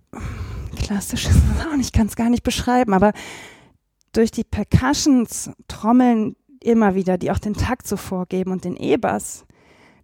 klassisch, 0.77 1.27
ist 1.27 1.37
es 1.37 1.67
auch 1.67 1.77
nicht, 1.77 1.93
kann 1.93 2.07
es 2.07 2.17
gar 2.17 2.31
nicht 2.31 2.43
beschreiben, 2.43 2.93
aber 2.93 3.13
durch 4.17 4.31
die 4.31 4.45
Percussions, 4.45 5.51
Trommeln 5.69 6.37
immer 6.63 6.95
wieder, 6.95 7.19
die 7.19 7.31
auch 7.31 7.39
den 7.39 7.55
Takt 7.55 7.87
so 7.87 7.97
vorgeben 7.97 8.51
und 8.51 8.65
den 8.65 8.77
E-Bass, 8.77 9.45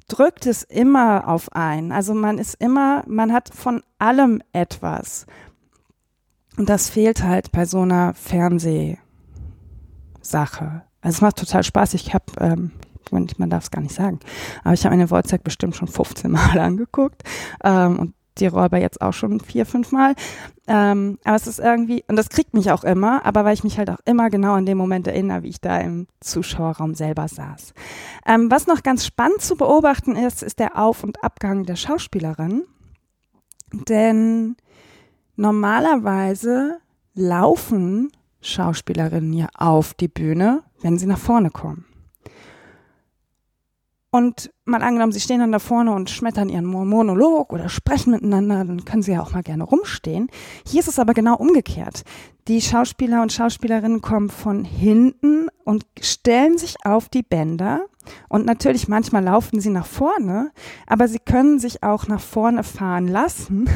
drückt 0.09 0.47
es 0.47 0.63
immer 0.63 1.29
auf 1.29 1.53
einen. 1.53 1.93
Also 1.93 2.15
man 2.15 2.39
ist 2.39 2.55
immer, 2.55 3.05
man 3.07 3.33
hat 3.33 3.51
von 3.55 3.83
allem 3.99 4.43
etwas. 4.53 5.27
Und 6.57 6.69
das 6.69 6.91
fehlt 6.91 7.23
halt 7.23 7.53
bei 7.53 7.65
so 7.65 7.81
einer 7.81 8.13
Fernsehsache. 8.15 8.99
Also 11.01 11.17
es 11.17 11.21
macht 11.23 11.37
total 11.37 11.65
Spaß. 11.65 11.95
Ich 11.95 12.13
habe, 12.13 12.25
ähm, 12.39 12.73
man 13.11 13.51
darf 13.51 13.65
es 13.65 13.71
gar 13.71 13.81
nicht 13.81 13.95
sagen, 13.95 14.21
aber 14.63 14.75
ich 14.75 14.85
habe 14.85 14.93
eine 14.93 15.11
Wozzeck 15.11 15.43
bestimmt 15.43 15.77
schon 15.77 15.89
15 15.89 16.31
Mal 16.31 16.59
angeguckt 16.61 17.23
ähm, 17.65 17.99
und 17.99 18.15
die 18.39 18.47
Räuber 18.47 18.79
jetzt 18.79 19.01
auch 19.01 19.13
schon 19.13 19.41
vier, 19.41 19.67
fünf 19.67 19.93
Mal. 19.93 20.15
Ähm, 20.67 21.19
aber 21.25 21.37
es 21.37 21.47
ist 21.47 21.59
irgendwie, 21.59 22.05
und 22.09 22.17
das 22.17 22.29
kriegt 22.29 22.55
mich 22.55 22.71
auch 22.71 22.85
immer, 22.85 23.25
aber 23.27 23.45
weil 23.45 23.55
ich 23.55 23.65
mich 23.65 23.79
halt 23.79 23.91
auch 23.91 24.01
immer 24.05 24.31
genau 24.31 24.55
an 24.55 24.67
den 24.67 24.79
Moment 24.79 25.07
erinnere, 25.07 25.43
wie 25.43 25.49
ich 25.49 25.61
da 25.61 25.79
im 25.79 26.07
Zuschauerraum 26.21 26.95
selber 26.95 27.29
saß. 27.29 27.75
Ähm, 28.27 28.51
was 28.51 28.67
noch 28.67 28.83
ganz 28.83 29.05
spannend 29.05 29.41
zu 29.41 29.57
beobachten 29.57 30.17
ist, 30.17 30.43
ist 30.43 30.59
der 30.59 30.79
Auf- 30.79 31.05
und 31.05 31.23
Abgang 31.25 31.65
der 31.65 31.77
Schauspielerin. 31.77 32.65
Denn 33.73 34.57
normalerweise 35.37 36.79
laufen 37.15 38.13
Schauspielerinnen 38.41 39.33
ja 39.33 39.49
auf 39.55 39.95
die 39.95 40.09
Bühne, 40.09 40.63
wenn 40.81 40.99
sie 40.99 41.07
nach 41.07 41.19
vorne 41.19 41.51
kommen. 41.51 41.87
Und 44.15 44.53
mal 44.67 44.83
angenommen, 44.83 45.13
sie 45.13 45.21
stehen 45.21 45.41
dann 45.41 45.53
da 45.53 45.59
vorne 45.59 45.91
und 45.93 46.11
schmettern 46.11 46.51
ihren 46.51 46.67
Monolog 46.67 47.51
oder 47.51 47.71
sprechen 47.71 48.11
miteinander, 48.11 48.63
dann 48.63 48.85
können 48.85 49.03
sie 49.03 49.13
ja 49.13 49.23
auch 49.23 49.33
mal 49.33 49.43
gerne 49.43 49.65
rumstehen. 49.65 50.29
Hier 50.67 50.81
ist 50.81 50.89
es 50.89 50.99
aber 50.99 51.15
genau 51.15 51.35
umgekehrt. 51.37 52.03
Die 52.47 52.61
Schauspieler 52.61 53.23
und 53.23 53.33
Schauspielerinnen 53.33 54.03
kommen 54.03 54.29
von 54.29 54.67
hinten 54.67 55.49
und 55.65 55.87
stellen 55.99 56.59
sich 56.59 56.77
auf 56.85 57.09
die 57.09 57.23
Bänder. 57.23 57.87
Und 58.29 58.45
natürlich 58.45 58.87
manchmal 58.87 59.25
laufen 59.25 59.63
sie 59.63 59.71
nach 59.71 59.87
vorne, 59.87 60.51
aber 60.87 61.09
sie 61.09 61.19
können 61.19 61.59
sich 61.59 61.83
auch 61.83 62.07
nach 62.07 62.21
vorne 62.21 62.65
fahren 62.65 63.09
lassen 63.09 63.71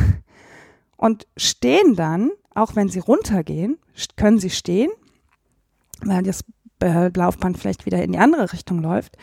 und 0.98 1.26
stehen 1.38 1.96
dann, 1.96 2.30
auch 2.54 2.76
wenn 2.76 2.90
sie 2.90 2.98
runtergehen, 2.98 3.78
können 4.16 4.38
sie 4.38 4.50
stehen, 4.50 4.90
weil 6.02 6.24
das 6.24 6.44
Laufband 6.82 7.56
vielleicht 7.56 7.86
wieder 7.86 8.02
in 8.02 8.12
die 8.12 8.18
andere 8.18 8.52
Richtung 8.52 8.82
läuft 8.82 9.16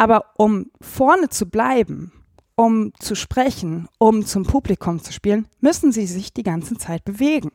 aber 0.00 0.24
um 0.38 0.70
vorne 0.80 1.28
zu 1.28 1.44
bleiben, 1.44 2.10
um 2.56 2.94
zu 3.00 3.14
sprechen, 3.14 3.86
um 3.98 4.24
zum 4.24 4.44
Publikum 4.44 5.02
zu 5.02 5.12
spielen, 5.12 5.46
müssen 5.60 5.92
sie 5.92 6.06
sich 6.06 6.32
die 6.32 6.42
ganze 6.42 6.78
Zeit 6.78 7.04
bewegen. 7.04 7.50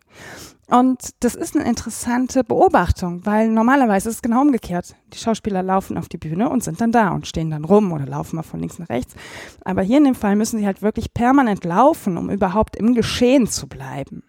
Und 0.68 1.10
das 1.22 1.34
ist 1.34 1.56
eine 1.56 1.68
interessante 1.68 2.44
Beobachtung, 2.44 3.26
weil 3.26 3.50
normalerweise 3.50 4.10
ist 4.10 4.18
es 4.18 4.22
genau 4.22 4.42
umgekehrt. 4.42 4.96
Die 5.12 5.18
Schauspieler 5.18 5.64
laufen 5.64 5.98
auf 5.98 6.08
die 6.08 6.20
Bühne 6.20 6.48
und 6.48 6.64
sind 6.64 6.80
dann 6.80 6.92
da 6.92 7.10
und 7.10 7.26
stehen 7.26 7.50
dann 7.50 7.66
rum 7.66 7.92
oder 7.92 8.06
laufen 8.06 8.36
mal 8.36 8.44
von 8.44 8.60
links 8.60 8.78
nach 8.78 8.90
rechts. 8.90 9.16
Aber 9.64 9.82
hier 9.82 9.98
in 9.98 10.04
dem 10.04 10.16
Fall 10.16 10.36
müssen 10.36 10.60
sie 10.60 10.68
halt 10.68 10.84
wirklich 10.84 11.16
permanent 11.16 11.66
laufen, 11.66 12.16
um 12.16 12.30
überhaupt 12.30 12.76
im 12.76 12.94
Geschehen 12.94 13.48
zu 13.48 13.68
bleiben. 13.68 14.22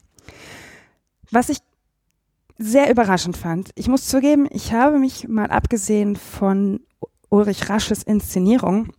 Was 1.31 1.51
ich 1.51 1.59
sehr 2.57 2.91
überraschend 2.91 3.37
fand, 3.37 3.73
ich 3.75 3.88
muss 3.88 4.09
zugeben, 4.09 4.49
ich 4.51 4.73
habe 4.73 4.99
mich 4.99 5.29
mal 5.29 5.51
abgesehen 5.51 6.17
von 6.17 6.81
Ulrich 7.29 7.69
Rasches 7.69 8.03
Inszenierung 8.03 8.93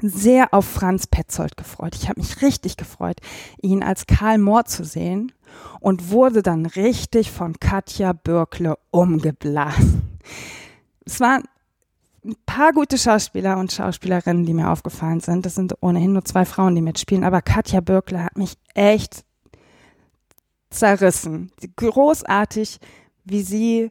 sehr 0.00 0.52
auf 0.52 0.64
Franz 0.64 1.06
Petzold 1.06 1.56
gefreut. 1.56 1.94
Ich 1.94 2.08
habe 2.08 2.20
mich 2.20 2.42
richtig 2.42 2.76
gefreut, 2.76 3.18
ihn 3.60 3.82
als 3.82 4.06
Karl 4.06 4.38
Mohr 4.38 4.64
zu 4.64 4.84
sehen 4.84 5.32
und 5.80 6.10
wurde 6.10 6.42
dann 6.42 6.66
richtig 6.66 7.30
von 7.30 7.58
Katja 7.60 8.12
Bürkle 8.12 8.78
umgeblasen. 8.90 10.18
Es 11.04 11.20
waren 11.20 11.44
ein 12.24 12.36
paar 12.46 12.72
gute 12.72 12.98
Schauspieler 12.98 13.58
und 13.58 13.72
Schauspielerinnen, 13.72 14.46
die 14.46 14.54
mir 14.54 14.70
aufgefallen 14.70 15.20
sind. 15.20 15.44
Das 15.44 15.56
sind 15.56 15.74
ohnehin 15.80 16.12
nur 16.12 16.24
zwei 16.24 16.44
Frauen, 16.44 16.74
die 16.74 16.82
mitspielen, 16.82 17.24
aber 17.24 17.42
Katja 17.42 17.80
Bürkle 17.80 18.24
hat 18.24 18.36
mich 18.36 18.54
echt 18.74 19.24
zerrissen. 20.70 21.50
Großartig, 21.76 22.78
wie 23.24 23.42
sie 23.42 23.90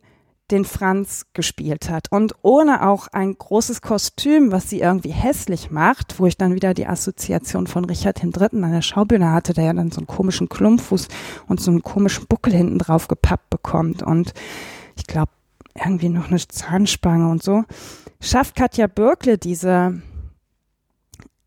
den 0.51 0.65
Franz 0.65 1.25
gespielt 1.33 1.89
hat. 1.89 2.11
Und 2.11 2.35
ohne 2.41 2.87
auch 2.87 3.07
ein 3.07 3.35
großes 3.37 3.81
Kostüm, 3.81 4.51
was 4.51 4.69
sie 4.69 4.81
irgendwie 4.81 5.11
hässlich 5.11 5.71
macht, 5.71 6.19
wo 6.19 6.27
ich 6.27 6.37
dann 6.37 6.53
wieder 6.53 6.73
die 6.73 6.87
Assoziation 6.87 7.67
von 7.67 7.85
Richard 7.85 8.23
III. 8.23 8.63
an 8.63 8.71
der 8.71 8.81
Schaubühne 8.81 9.31
hatte, 9.31 9.53
der 9.53 9.65
ja 9.65 9.73
dann 9.73 9.91
so 9.91 9.99
einen 9.99 10.07
komischen 10.07 10.49
Klumpfuß 10.49 11.07
und 11.47 11.61
so 11.61 11.71
einen 11.71 11.83
komischen 11.83 12.27
Buckel 12.27 12.53
hinten 12.53 12.79
drauf 12.79 13.07
gepappt 13.07 13.49
bekommt. 13.49 14.03
Und 14.03 14.33
ich 14.95 15.07
glaube, 15.07 15.31
irgendwie 15.73 16.09
noch 16.09 16.27
eine 16.27 16.39
Zahnspange 16.39 17.29
und 17.29 17.41
so. 17.41 17.63
Schafft 18.19 18.55
Katja 18.55 18.87
Bürkle 18.87 19.37
diese 19.37 20.01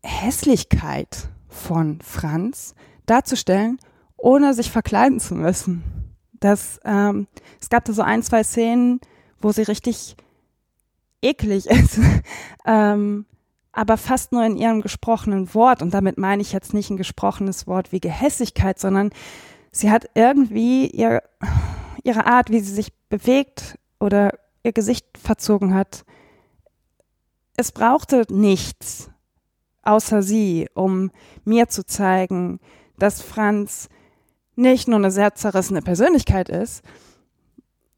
Hässlichkeit 0.03 1.29
von 1.47 1.99
Franz 2.01 2.75
darzustellen, 3.05 3.79
ohne 4.17 4.53
sich 4.53 4.71
verkleiden 4.71 5.19
zu 5.19 5.35
müssen 5.35 6.04
dass 6.39 6.79
ähm, 6.83 7.27
es 7.61 7.69
gab 7.69 7.85
da 7.85 7.93
so 7.93 8.01
ein, 8.01 8.23
zwei 8.23 8.43
Szenen, 8.43 8.99
wo 9.39 9.51
sie 9.51 9.63
richtig 9.63 10.15
eklig 11.21 11.65
ist, 11.69 11.99
ähm, 12.65 13.25
aber 13.71 13.97
fast 13.97 14.31
nur 14.31 14.45
in 14.45 14.55
ihrem 14.55 14.81
gesprochenen 14.81 15.53
Wort. 15.53 15.81
Und 15.81 15.93
damit 15.93 16.17
meine 16.17 16.41
ich 16.41 16.53
jetzt 16.53 16.73
nicht 16.73 16.89
ein 16.89 16.97
gesprochenes 16.97 17.67
Wort 17.67 17.91
wie 17.91 17.99
Gehässigkeit, 17.99 18.79
sondern 18.79 19.11
sie 19.71 19.91
hat 19.91 20.09
irgendwie 20.13 20.87
ihr, 20.87 21.23
ihre 22.03 22.25
Art, 22.25 22.51
wie 22.51 22.61
sie 22.61 22.73
sich 22.73 22.93
bewegt 23.09 23.77
oder 23.99 24.37
ihr 24.63 24.71
Gesicht 24.71 25.05
verzogen 25.17 25.73
hat. 25.73 26.05
Es 27.57 27.71
brauchte 27.71 28.23
nichts 28.29 29.09
außer 29.85 30.21
sie, 30.21 30.67
um 30.73 31.11
mir 31.45 31.69
zu 31.69 31.85
zeigen, 31.85 32.59
dass 32.97 33.21
Franz 33.21 33.87
nicht 34.55 34.87
nur 34.87 34.97
eine 34.97 35.11
sehr 35.11 35.35
zerrissene 35.35 35.81
Persönlichkeit 35.81 36.49
ist, 36.49 36.83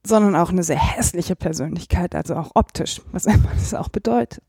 sondern 0.06 0.36
auch 0.36 0.50
eine 0.50 0.64
sehr 0.64 0.80
hässliche 0.80 1.36
Persönlichkeit, 1.36 2.16
also 2.16 2.36
auch 2.36 2.52
optisch, 2.56 3.02
was 3.12 3.26
immer 3.26 3.52
das 3.54 3.74
auch 3.74 3.90
bedeutet. 3.90 4.44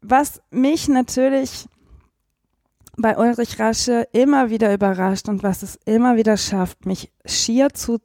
Was 0.00 0.42
mich 0.50 0.88
natürlich 0.88 1.66
bei 2.96 3.16
Ulrich 3.16 3.58
Rasche 3.58 4.06
immer 4.12 4.50
wieder 4.50 4.72
überrascht 4.72 5.28
und 5.28 5.42
was 5.42 5.62
es 5.62 5.78
immer 5.84 6.16
wieder 6.16 6.36
schafft, 6.36 6.86
mich 6.86 7.10
schier 7.24 7.70
zu, 7.70 8.00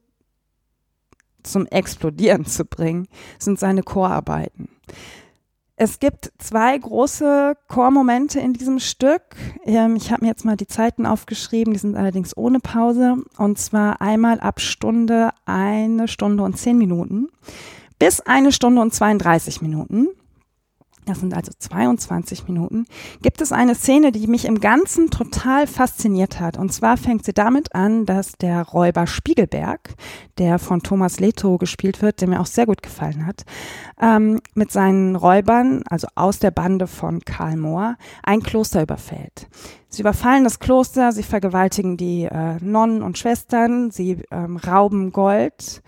zum 1.43 1.65
Explodieren 1.67 2.45
zu 2.45 2.65
bringen, 2.65 3.07
sind 3.37 3.59
seine 3.59 3.83
Chorarbeiten. 3.83 4.69
Es 5.81 5.99
gibt 5.99 6.33
zwei 6.39 6.77
große 6.77 7.55
Chormomente 7.69 8.41
in 8.41 8.51
diesem 8.51 8.79
Stück. 8.79 9.21
Ähm, 9.63 9.95
ich 9.95 10.11
habe 10.11 10.25
mir 10.25 10.27
jetzt 10.27 10.43
mal 10.43 10.57
die 10.57 10.67
Zeiten 10.67 11.05
aufgeschrieben, 11.05 11.71
die 11.71 11.79
sind 11.79 11.95
allerdings 11.95 12.35
ohne 12.35 12.59
Pause. 12.59 13.15
Und 13.37 13.57
zwar 13.59 14.01
einmal 14.01 14.41
ab 14.41 14.59
Stunde 14.59 15.29
eine 15.45 16.09
Stunde 16.09 16.43
und 16.43 16.57
zehn 16.57 16.77
Minuten 16.77 17.29
bis 17.97 18.19
eine 18.19 18.51
Stunde 18.51 18.81
und 18.81 18.93
32 18.93 19.61
Minuten 19.61 20.09
das 21.09 21.19
sind 21.19 21.33
also 21.33 21.51
22 21.57 22.47
Minuten, 22.47 22.85
gibt 23.21 23.41
es 23.41 23.51
eine 23.51 23.75
Szene, 23.75 24.11
die 24.11 24.27
mich 24.27 24.45
im 24.45 24.59
Ganzen 24.59 25.09
total 25.09 25.67
fasziniert 25.67 26.39
hat. 26.39 26.57
Und 26.57 26.71
zwar 26.71 26.97
fängt 26.97 27.25
sie 27.25 27.33
damit 27.33 27.75
an, 27.75 28.05
dass 28.05 28.33
der 28.33 28.63
Räuber 28.63 29.07
Spiegelberg, 29.07 29.95
der 30.37 30.59
von 30.59 30.81
Thomas 30.81 31.19
Leto 31.19 31.57
gespielt 31.57 32.01
wird, 32.01 32.21
der 32.21 32.29
mir 32.29 32.39
auch 32.39 32.45
sehr 32.45 32.65
gut 32.65 32.81
gefallen 32.81 33.25
hat, 33.25 33.43
ähm, 34.01 34.39
mit 34.53 34.71
seinen 34.71 35.15
Räubern, 35.15 35.83
also 35.89 36.07
aus 36.15 36.39
der 36.39 36.51
Bande 36.51 36.87
von 36.87 37.21
Karl 37.21 37.57
Mohr, 37.57 37.97
ein 38.23 38.41
Kloster 38.41 38.83
überfällt. 38.83 39.47
Sie 39.89 40.01
überfallen 40.01 40.43
das 40.43 40.59
Kloster, 40.59 41.11
sie 41.11 41.23
vergewaltigen 41.23 41.97
die 41.97 42.25
äh, 42.25 42.57
Nonnen 42.61 43.01
und 43.01 43.17
Schwestern, 43.17 43.89
sie 43.89 44.23
ähm, 44.31 44.57
rauben 44.57 45.11
Gold. 45.11 45.81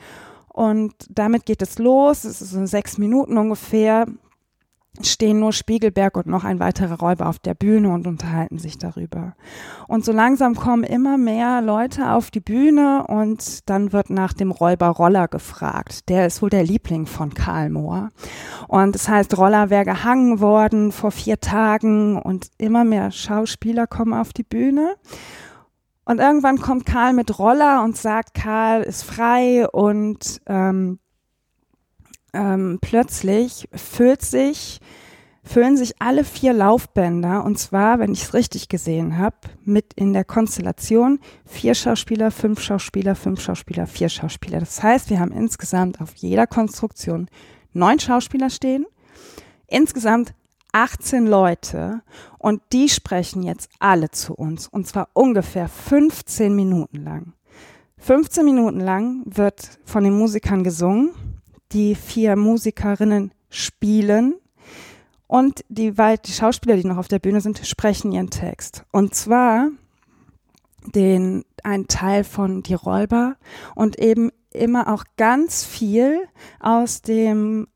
Und 0.48 0.94
damit 1.10 1.46
geht 1.46 1.62
es 1.62 1.78
los. 1.78 2.26
Es 2.26 2.42
ist 2.42 2.52
so 2.52 2.66
sechs 2.66 2.98
Minuten 2.98 3.38
ungefähr 3.38 4.08
stehen 5.02 5.40
nur 5.40 5.54
Spiegelberg 5.54 6.18
und 6.18 6.28
noch 6.28 6.44
ein 6.44 6.60
weiterer 6.60 7.00
Räuber 7.00 7.28
auf 7.28 7.40
der 7.40 7.54
Bühne 7.54 7.94
und 7.94 8.08
unterhalten 8.08 8.60
sich 8.60 8.78
darüber. 8.78 9.36
Und 9.88 10.04
so 10.04 10.12
langsam 10.12 10.56
kommen 10.56 10.84
immer 10.84 11.18
mehr 11.18 11.62
Leute 11.62 12.12
auf 12.12 12.30
die 12.30 12.42
Bühne 12.42 13.06
und 13.08 13.70
dann 13.70 13.94
wird 13.94 14.10
nach 14.10 14.34
dem 14.34 14.52
Räuber 14.52 14.88
Roller 14.88 15.30
gefragt. 15.30 16.10
Der 16.10 16.28
ist 16.28 16.42
wohl 16.42 16.50
der 16.50 16.64
Liebling 16.64 17.06
von 17.06 17.34
Karl 17.34 17.70
Mohr. 17.70 18.12
Und 18.68 18.96
das 18.96 19.08
heißt, 19.08 19.38
Roller 19.38 19.70
wäre 19.70 19.86
gehangen 19.86 20.42
worden 20.42 20.92
vor 20.92 21.12
vier 21.12 21.40
Tagen 21.40 22.22
und 22.22 22.48
immer 22.58 22.84
mehr 22.84 23.12
Schauspieler 23.12 23.88
kommen 23.88 24.14
auf 24.14 24.34
die 24.34 24.44
Bühne. 24.44 24.96
Und 26.04 26.20
irgendwann 26.20 26.60
kommt 26.60 26.86
Karl 26.86 27.14
mit 27.14 27.40
Roller 27.40 27.84
und 27.84 27.96
sagt, 27.96 28.34
Karl 28.34 28.82
ist 28.82 29.04
frei 29.04 29.68
und 29.70 30.42
ähm, 30.48 31.00
ähm, 32.34 32.80
plötzlich 32.82 33.68
füllt 33.74 34.22
sich, 34.22 34.80
füllen 35.44 35.76
sich 35.76 36.02
alle 36.02 36.24
vier 36.24 36.54
Laufbänder, 36.54 37.44
und 37.44 37.58
zwar, 37.58 38.00
wenn 38.00 38.14
ich 38.14 38.24
es 38.24 38.34
richtig 38.34 38.70
gesehen 38.70 39.18
habe, 39.18 39.36
mit 39.64 39.94
in 39.96 40.14
der 40.14 40.24
Konstellation 40.24 41.20
vier 41.46 41.74
Schauspieler, 41.74 42.32
fünf 42.32 42.62
Schauspieler, 42.62 43.16
fünf 43.16 43.42
Schauspieler, 43.42 43.88
vier 43.88 44.10
Schauspieler. 44.10 44.60
Das 44.60 44.82
heißt, 44.82 45.10
wir 45.10 45.20
haben 45.20 45.32
insgesamt 45.32 46.00
auf 46.00 46.14
jeder 46.16 46.48
Konstruktion 46.48 47.28
neun 47.74 48.00
Schauspieler 48.00 48.50
stehen, 48.50 48.86
insgesamt 49.68 50.34
18 50.74 51.28
Leute 51.28 52.02
und 52.38 52.62
die 52.72 52.88
sprechen 52.88 53.44
jetzt 53.44 53.70
alle 53.80 54.10
zu 54.12 54.34
uns 54.34 54.68
und 54.68 54.88
zwar 54.88 55.10
ungefähr 55.14 55.68
15 55.68 56.56
Minuten 56.56 57.04
lang. 57.04 57.34
15 57.98 58.46
Minuten 58.46 58.80
lang 58.80 59.24
wird 59.26 59.80
von 59.86 60.04
den 60.04 60.18
Musikern 60.18 60.64
gesungen, 60.64 61.12
die 61.72 61.96
vier 61.96 62.36
Musikerinnen 62.36 63.34
spielen 63.50 64.36
und 65.28 65.64
die, 65.70 65.94
die 65.94 66.32
Schauspieler, 66.32 66.76
die 66.76 66.86
noch 66.88 66.98
auf 66.98 67.08
der 67.08 67.20
Bühne 67.20 67.42
sind, 67.42 67.66
sprechen 67.66 68.12
ihren 68.12 68.30
Text. 68.30 68.84
Und 68.92 69.16
zwar 69.16 69.70
den, 70.94 71.46
ein 71.64 71.88
Teil 71.88 72.24
von 72.24 72.64
Die 72.64 72.74
Räuber 72.74 73.36
und 73.76 74.00
eben 74.00 74.32
immer 74.52 74.92
auch 74.92 75.06
ganz 75.18 75.64
viel 75.64 76.20
aus 76.60 77.02
dem 77.02 77.68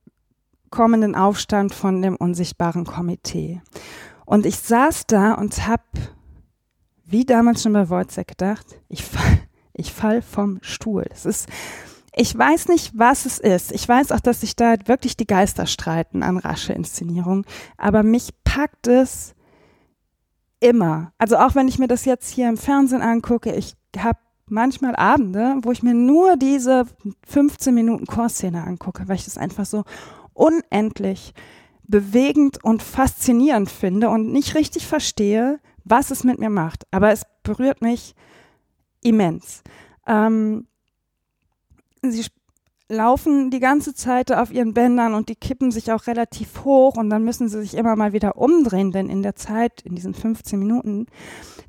kommenden 0.70 1.16
Aufstand 1.16 1.74
von 1.74 2.02
dem 2.02 2.18
unsichtbaren 2.18 2.86
Komitee. 2.86 3.62
Und 4.26 4.46
ich 4.46 4.58
saß 4.60 5.06
da 5.08 5.36
und 5.36 5.68
habe, 5.68 5.84
wie 7.06 7.26
damals 7.26 7.64
schon 7.64 7.74
bei 7.74 7.90
Wojciech 7.90 8.28
gedacht, 8.28 8.66
ich 8.90 9.06
fall, 9.06 9.40
ich 9.72 9.94
fall 9.94 10.22
vom 10.22 10.60
Stuhl. 10.62 11.06
Es 11.10 11.26
ist, 11.26 11.48
ich 12.18 12.38
weiß 12.38 12.70
nicht, 12.70 12.98
was 12.98 13.26
es 13.26 13.40
ist. 13.40 13.74
Ich 13.74 13.88
weiß 13.88 14.14
auch, 14.14 14.22
dass 14.22 14.42
sich 14.42 14.56
da 14.56 14.76
wirklich 14.86 15.18
die 15.18 15.28
Geister 15.28 15.66
streiten 15.66 16.24
an 16.24 16.38
rasche 16.38 16.72
Inszenierung. 16.72 17.46
Aber 17.78 18.04
mich 18.04 18.30
packt 18.46 18.88
es 18.88 19.36
immer. 20.62 21.12
Also 21.18 21.38
auch 21.38 21.56
wenn 21.56 21.68
ich 21.68 21.78
mir 21.78 21.88
das 21.88 22.06
jetzt 22.06 22.30
hier 22.32 22.48
im 22.48 22.58
Fernsehen 22.58 23.02
angucke, 23.02 23.54
ich 23.54 23.76
habe 23.98 24.20
manchmal 24.48 24.96
Abende, 24.96 25.56
wo 25.64 25.72
ich 25.74 25.84
mir 25.84 25.94
nur 25.94 26.38
diese 26.38 26.86
15 27.28 27.76
Minuten 27.76 28.06
Chorszene 28.06 28.64
angucke, 28.64 29.08
weil 29.08 29.18
ich 29.18 29.26
das 29.26 29.38
einfach 29.38 29.66
so 29.66 29.84
unendlich 30.34 31.34
bewegend 31.84 32.64
und 32.64 32.82
faszinierend 32.82 33.70
finde 33.70 34.10
und 34.10 34.32
nicht 34.32 34.56
richtig 34.56 34.88
verstehe, 34.88 35.60
was 35.84 36.12
es 36.12 36.24
mit 36.24 36.40
mir 36.40 36.50
macht. 36.50 36.84
Aber 36.92 37.12
es 37.12 37.24
berührt 37.44 37.82
mich 37.82 38.16
immens. 39.02 39.64
Ähm, 40.08 40.68
sie 42.12 42.26
laufen 42.88 43.50
die 43.50 43.60
ganze 43.60 43.96
Zeit 43.96 44.32
auf 44.32 44.52
ihren 44.52 44.74
Bändern 44.74 45.16
und 45.16 45.30
die 45.30 45.36
kippen 45.36 45.72
sich 45.72 45.92
auch 45.92 46.06
relativ 46.06 46.64
hoch 46.66 46.98
und 46.98 47.10
dann 47.10 47.24
müssen 47.24 47.50
sie 47.50 47.60
sich 47.62 47.76
immer 47.76 47.96
mal 47.96 48.14
wieder 48.14 48.38
umdrehen, 48.38 48.92
denn 48.92 49.10
in 49.10 49.24
der 49.24 49.36
Zeit, 49.36 49.82
in 49.82 49.96
diesen 49.96 50.14
15 50.14 50.60
Minuten, 50.60 51.08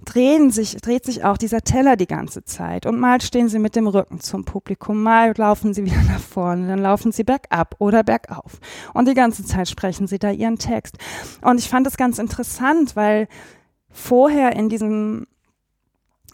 drehen 0.05 0.51
sich, 0.51 0.77
dreht 0.77 1.07
sich 1.07 1.25
auch 1.25 1.39
dieser 1.39 1.63
Teller 1.63 1.97
die 1.97 2.07
ganze 2.07 2.45
Zeit 2.45 2.85
und 2.85 3.01
mal 3.01 3.21
stehen 3.23 3.49
sie 3.49 3.59
mit 3.59 3.77
dem 3.77 3.87
Rücken 3.87 4.21
zum 4.21 4.45
Publikum, 4.45 5.03
mal 5.03 5.33
laufen 5.37 5.73
sie 5.73 5.85
wieder 5.87 6.03
nach 6.03 6.21
vorne, 6.21 6.69
dann 6.69 6.81
laufen 6.81 7.13
sie 7.13 7.25
bergab 7.25 7.77
oder 7.79 8.05
bergauf 8.05 8.61
und 8.93 9.09
die 9.09 9.15
ganze 9.15 9.43
Zeit 9.43 9.71
sprechen 9.71 10.07
sie 10.07 10.19
da 10.19 10.31
ihren 10.31 10.59
Text. 10.59 10.99
Und 11.41 11.59
ich 11.59 11.71
fand 11.71 11.87
das 11.87 11.97
ganz 11.97 12.19
interessant, 12.19 12.95
weil 12.95 13.27
vorher 13.89 14.55
in 14.55 14.69
diesem 14.69 15.27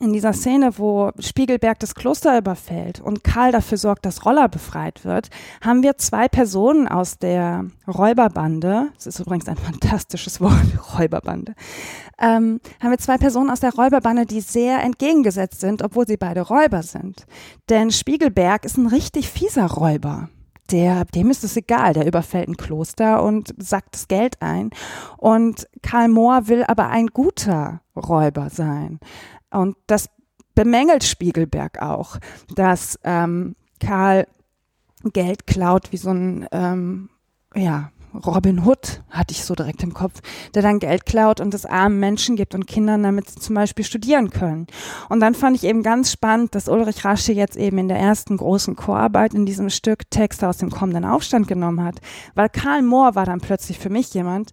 in 0.03 0.13
dieser 0.13 0.33
Szene, 0.33 0.79
wo 0.79 1.13
Spiegelberg 1.19 1.79
das 1.79 1.95
Kloster 1.95 2.37
überfällt 2.37 3.01
und 3.01 3.23
Karl 3.23 3.53
dafür 3.53 3.79
sorgt, 3.79 4.05
dass 4.05 4.27
Roller 4.27 4.49
befreit 4.49 5.05
wird, 5.05 5.31
haben 5.61 5.83
wir 5.83 5.97
zwei 5.97 6.29
Personen 6.29 6.89
aus 6.89 7.19
der 7.19 7.67
Räuberbande, 7.87 8.89
das 8.97 9.07
ist 9.07 9.21
übrigens 9.21 9.47
ein 9.47 9.57
fantastisches 9.57 10.41
Wort, 10.41 10.53
Räuberbande, 10.99 11.55
ähm, 12.21 12.61
haben 12.83 12.91
wir 12.91 12.99
zwei 12.99 13.17
Personen 13.17 13.49
aus 13.51 13.61
der 13.61 13.75
Räuberbande, 13.75 14.27
die 14.27 14.41
sehr 14.41 14.83
entgegengesetzt 14.83 15.61
sind, 15.61 15.83
obwohl 15.83 16.07
sie 16.07 16.17
beide 16.17 16.41
Räuber 16.43 16.83
sind. 16.83 17.25
Denn 17.69 17.93
Spiegelberg 17.93 18.65
ist 18.65 18.77
ein 18.77 18.89
richtig 18.89 19.29
fieser 19.31 19.67
Räuber 19.67 20.29
der, 20.71 21.05
dem 21.05 21.31
ist 21.31 21.45
es 21.45 21.57
egal, 21.57 21.93
der 21.93 22.07
überfällt 22.07 22.49
ein 22.49 22.57
Kloster 22.57 23.23
und 23.23 23.55
sackt 23.59 23.95
das 23.95 24.09
Geld 24.09 24.41
ein. 24.41 24.71
Und 25.19 25.69
Karl 25.83 26.09
Mohr 26.09 26.49
will 26.49 26.65
aber 26.65 26.89
ein 26.89 27.09
guter 27.09 27.83
Räuber 27.95 28.49
sein. 28.49 28.99
Und 29.53 29.77
das 29.87 30.09
bemängelt 30.55 31.05
Spiegelberg 31.05 31.81
auch, 31.81 32.19
dass 32.55 32.99
ähm, 33.05 33.57
Karl 33.81 34.27
Geld 35.13 35.47
klaut 35.47 35.93
wie 35.93 35.97
so 35.97 36.11
ein, 36.11 36.47
ähm, 36.53 37.11
ja, 37.55 37.91
Robin 38.15 38.65
Hood 38.67 39.03
hatte 39.11 39.33
ich 39.33 39.45
so 39.45 39.55
direkt 39.55 39.83
im 39.83 39.95
Kopf, 39.95 40.21
der 40.55 40.63
dann 40.63 40.79
Geld 40.79 41.07
klaut 41.07 41.41
und 41.41 41.55
es 41.55 41.65
armen 41.65 41.99
Menschen 41.99 42.37
gibt 42.37 42.55
und 42.55 42.67
Kindern, 42.67 43.03
damit 43.03 43.31
sie 43.31 43.41
zum 43.41 43.55
Beispiel 43.55 43.85
studieren 43.85 44.31
können. 44.31 44.67
Und 45.09 45.21
dann 45.21 45.35
fand 45.35 45.57
ich 45.57 45.65
eben 45.65 45.83
ganz 45.83 46.13
spannend, 46.13 46.55
dass 46.55 46.69
Ulrich 46.69 47.05
Rasche 47.05 47.33
jetzt 47.33 47.57
eben 47.57 47.79
in 47.79 47.89
der 47.89 47.99
ersten 47.99 48.37
großen 48.37 48.77
Chorarbeit 48.77 49.35
in 49.35 49.47
diesem 49.47 49.71
Stück 49.71 50.11
Texte 50.11 50.47
aus 50.49 50.59
dem 50.59 50.71
kommenden 50.71 51.05
Aufstand 51.05 51.49
genommen 51.49 51.83
hat, 51.83 52.01
weil 52.35 52.49
Karl 52.49 52.83
Mohr 52.83 53.15
war 53.15 53.25
dann 53.25 53.41
plötzlich 53.41 53.79
für 53.79 53.91
mich 53.91 54.13
jemand, 54.13 54.53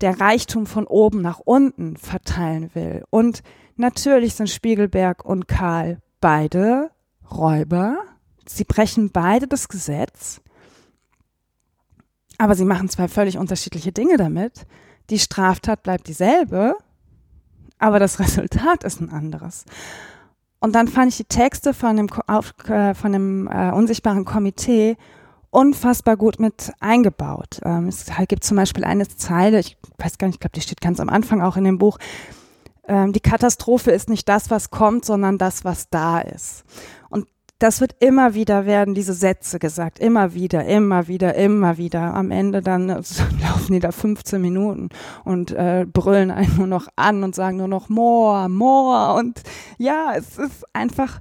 der 0.00 0.20
Reichtum 0.20 0.66
von 0.66 0.86
oben 0.86 1.22
nach 1.22 1.40
unten 1.40 1.96
verteilen 1.96 2.70
will 2.74 3.04
und 3.10 3.42
Natürlich 3.76 4.34
sind 4.34 4.50
Spiegelberg 4.50 5.24
und 5.24 5.48
Karl 5.48 6.00
beide 6.20 6.90
Räuber. 7.30 7.98
Sie 8.46 8.64
brechen 8.64 9.10
beide 9.10 9.46
das 9.46 9.68
Gesetz. 9.68 10.40
Aber 12.38 12.54
sie 12.54 12.64
machen 12.64 12.88
zwei 12.88 13.08
völlig 13.08 13.38
unterschiedliche 13.38 13.92
Dinge 13.92 14.16
damit. 14.16 14.66
Die 15.10 15.18
Straftat 15.18 15.82
bleibt 15.82 16.08
dieselbe, 16.08 16.76
aber 17.78 17.98
das 17.98 18.18
Resultat 18.18 18.84
ist 18.84 19.00
ein 19.00 19.10
anderes. 19.10 19.64
Und 20.60 20.74
dann 20.74 20.86
fand 20.86 21.10
ich 21.10 21.16
die 21.16 21.24
Texte 21.24 21.74
von 21.74 21.96
dem, 21.96 22.08
äh, 22.68 22.94
von 22.94 23.12
dem 23.12 23.48
äh, 23.48 23.72
unsichtbaren 23.72 24.24
Komitee 24.24 24.96
unfassbar 25.50 26.16
gut 26.16 26.40
mit 26.40 26.72
eingebaut. 26.80 27.60
Ähm, 27.64 27.88
es 27.88 28.06
gibt 28.28 28.44
zum 28.44 28.56
Beispiel 28.56 28.84
eine 28.84 29.06
Zeile, 29.08 29.60
ich 29.60 29.76
weiß 29.98 30.18
gar 30.18 30.28
nicht, 30.28 30.36
ich 30.36 30.40
glaube, 30.40 30.54
die 30.54 30.60
steht 30.62 30.80
ganz 30.80 30.98
am 30.98 31.08
Anfang 31.08 31.42
auch 31.42 31.56
in 31.56 31.64
dem 31.64 31.78
Buch 31.78 31.98
die 33.12 33.20
Katastrophe 33.20 33.90
ist 33.90 34.08
nicht 34.08 34.28
das, 34.28 34.50
was 34.50 34.70
kommt, 34.70 35.04
sondern 35.04 35.38
das, 35.38 35.64
was 35.64 35.88
da 35.88 36.20
ist. 36.20 36.64
Und 37.08 37.26
das 37.58 37.80
wird 37.80 37.94
immer 38.00 38.34
wieder 38.34 38.66
werden, 38.66 38.94
diese 38.94 39.14
Sätze 39.14 39.58
gesagt, 39.58 39.98
immer 39.98 40.34
wieder, 40.34 40.64
immer 40.64 41.06
wieder, 41.06 41.34
immer 41.34 41.78
wieder. 41.78 42.14
Am 42.14 42.30
Ende 42.30 42.60
dann 42.60 42.88
äh, 42.88 42.94
laufen 43.42 43.72
die 43.72 43.80
da 43.80 43.92
15 43.92 44.40
Minuten 44.40 44.88
und 45.24 45.52
äh, 45.52 45.86
brüllen 45.90 46.30
einen 46.30 46.56
nur 46.56 46.66
noch 46.66 46.88
an 46.96 47.22
und 47.22 47.34
sagen 47.34 47.58
nur 47.58 47.68
noch 47.68 47.88
more, 47.88 48.48
more. 48.48 49.14
Und 49.14 49.42
ja, 49.78 50.12
es 50.16 50.38
ist 50.38 50.64
einfach 50.72 51.20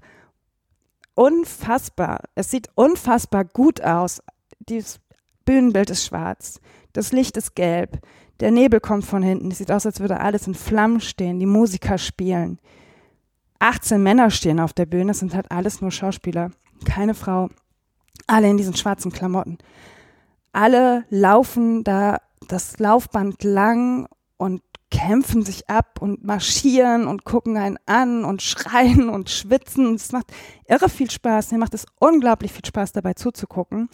unfassbar. 1.13 2.21
Es 2.36 2.49
sieht 2.49 2.69
unfassbar 2.75 3.45
gut 3.45 3.81
aus. 3.81 4.21
Dieses 4.60 4.99
Bühnenbild 5.45 5.89
ist 5.89 6.05
schwarz, 6.05 6.60
das 6.93 7.12
Licht 7.12 7.38
ist 7.38 7.55
gelb, 7.55 7.99
der 8.41 8.51
Nebel 8.51 8.80
kommt 8.80 9.06
von 9.06 9.23
hinten. 9.23 9.51
Es 9.51 9.60
sieht 9.60 9.71
aus, 9.71 9.86
als 9.86 9.99
würde 9.99 10.19
alles 10.19 10.47
in 10.47 10.56
Flammen 10.56 10.99
stehen. 10.99 11.39
Die 11.39 11.45
Musiker 11.45 11.97
spielen. 11.97 12.60
18 13.60 14.01
Männer 14.01 14.32
stehen 14.32 14.60
auf 14.60 14.73
der 14.73 14.88
Bühne. 14.88 15.12
Es 15.12 15.19
sind 15.19 15.36
halt 15.36 15.51
alles 15.51 15.82
nur 15.82 15.91
Schauspieler. 15.91 16.51
Keine 16.84 17.13
Frau. 17.13 17.49
Alle 18.25 18.49
in 18.49 18.58
diesen 18.58 18.75
schwarzen 18.75 19.12
Klamotten. 19.12 19.60
Alle 20.51 21.06
laufen 21.10 21.84
da 21.84 22.17
das 22.47 22.80
Laufband 22.80 23.43
lang 23.43 24.08
und 24.38 24.62
kämpfen 24.89 25.43
sich 25.43 25.69
ab 25.69 26.01
und 26.01 26.23
marschieren 26.25 27.08
und 27.08 27.23
gucken 27.23 27.58
einen 27.58 27.77
an 27.86 28.25
und 28.25 28.41
schreien 28.41 29.10
und 29.10 29.30
schwitzen. 29.30 29.93
Es 29.95 30.12
macht 30.12 30.34
irre 30.67 30.89
viel 30.89 31.12
Spaß. 31.12 31.51
Mir 31.51 31.60
macht 31.60 31.75
es 31.75 31.86
unglaublich 31.99 32.51
viel 32.51 32.65
Spaß, 32.65 32.91
dabei 32.91 33.13
zuzugucken. 33.13 33.89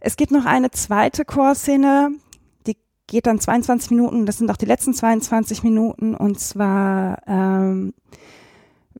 Es 0.00 0.16
gibt 0.16 0.32
noch 0.32 0.46
eine 0.46 0.70
zweite 0.70 1.24
Chorszene, 1.24 2.12
geht 3.08 3.26
dann 3.26 3.40
22 3.40 3.90
Minuten, 3.90 4.26
das 4.26 4.36
sind 4.36 4.50
auch 4.50 4.56
die 4.56 4.66
letzten 4.66 4.94
22 4.94 5.64
Minuten 5.64 6.14
und 6.14 6.38
zwar 6.38 7.22
ähm, 7.26 7.94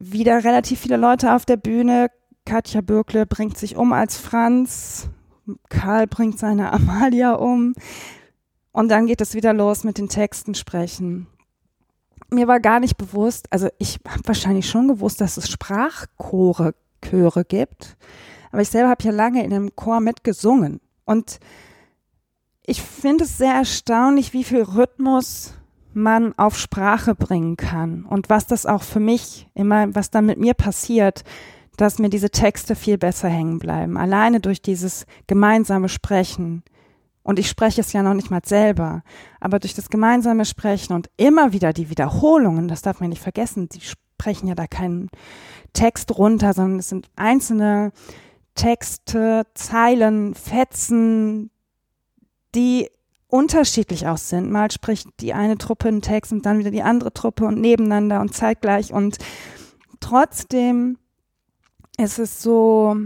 wieder 0.01 0.43
relativ 0.43 0.81
viele 0.81 0.97
Leute 0.97 1.35
auf 1.35 1.45
der 1.45 1.59
Bühne. 1.59 2.11
Katja 2.45 2.81
Bürkle 2.81 3.27
bringt 3.27 3.59
sich 3.59 3.77
um 3.77 3.93
als 3.93 4.17
Franz, 4.17 5.11
Karl 5.69 6.07
bringt 6.07 6.39
seine 6.39 6.73
Amalia 6.73 7.35
um 7.35 7.75
und 8.73 8.89
dann 8.89 9.07
geht 9.07 9.21
es 9.21 9.35
wieder 9.35 9.53
los 9.53 9.85
mit 9.85 9.99
den 9.99 10.09
Texten 10.09 10.55
sprechen. 10.55 11.27
Mir 12.31 12.49
war 12.49 12.61
gar 12.61 12.81
nicht 12.81 12.97
bewusst, 12.97 13.47
also 13.53 13.69
ich 13.79 14.01
habe 14.09 14.23
wahrscheinlich 14.25 14.69
schon 14.69 14.89
gewusst, 14.89 15.21
dass 15.21 15.37
es 15.37 15.51
Sprachchore 15.51 16.75
Chöre 17.05 17.45
gibt, 17.45 17.97
aber 18.51 18.63
ich 18.63 18.71
selber 18.71 18.89
habe 18.89 19.05
ja 19.05 19.11
lange 19.11 19.45
in 19.45 19.53
einem 19.53 19.77
Chor 19.77 20.01
mitgesungen 20.01 20.81
und 21.05 21.39
ich 22.69 22.83
finde 22.83 23.25
es 23.25 23.39
sehr 23.39 23.55
erstaunlich, 23.55 24.35
wie 24.35 24.45
viel 24.45 24.63
Rhythmus 24.63 25.55
man 25.95 26.37
auf 26.39 26.59
Sprache 26.59 27.15
bringen 27.15 27.57
kann 27.57 28.05
und 28.05 28.29
was 28.29 28.47
das 28.47 28.67
auch 28.67 28.83
für 28.83 29.01
mich 29.01 29.49
immer, 29.55 29.95
was 29.95 30.11
dann 30.11 30.27
mit 30.27 30.39
mir 30.39 30.53
passiert, 30.53 31.25
dass 31.79 31.99
mir 31.99 32.11
diese 32.11 32.29
Texte 32.29 32.77
viel 32.77 32.99
besser 32.99 33.29
hängen 33.31 33.59
bleiben. 33.59 33.97
Alleine 33.97 34.41
durch 34.41 34.61
dieses 34.61 35.07
gemeinsame 35.27 35.89
Sprechen. 35.89 36.63
Und 37.23 37.39
ich 37.39 37.49
spreche 37.49 37.81
es 37.81 37.95
ja 37.95 38.03
noch 38.03 38.15
nicht 38.15 38.31
mal 38.31 38.43
selber, 38.45 39.03
aber 39.41 39.61
durch 39.61 39.73
das 39.73 39.89
gemeinsame 39.89 40.45
Sprechen 40.45 40.93
und 40.93 41.09
immer 41.17 41.55
wieder 41.55 41.73
die 41.73 41.89
Wiederholungen, 41.89 42.69
das 42.69 42.83
darf 42.83 43.01
man 43.01 43.09
nicht 43.09 43.23
vergessen, 43.23 43.71
die 43.71 43.81
sprechen 43.81 44.47
ja 44.47 44.55
da 44.55 44.67
keinen 44.67 45.09
Text 45.73 46.17
runter, 46.19 46.53
sondern 46.53 46.81
es 46.81 46.91
sind 46.91 47.09
einzelne 47.17 47.93
Texte, 48.55 49.47
Zeilen, 49.55 50.35
Fetzen, 50.35 51.51
die 52.55 52.91
unterschiedlich 53.29 54.07
auch 54.07 54.19
sind. 54.19 54.51
Mal 54.51 54.71
spricht 54.71 55.09
die 55.21 55.35
eine 55.35 55.59
Truppe 55.59 55.89
einen 55.89 56.03
Text 56.03 56.33
und 56.33 56.47
dann 56.47 56.59
wieder 56.59 56.71
die 56.71 56.83
andere 56.83 57.13
Truppe 57.13 57.45
und 57.45 57.61
nebeneinander 57.61 58.21
und 58.21 58.35
zeitgleich 58.35 58.93
und 58.93 59.19
trotzdem 60.01 60.99
ist 61.99 62.19
es 62.19 62.43
so 62.43 62.97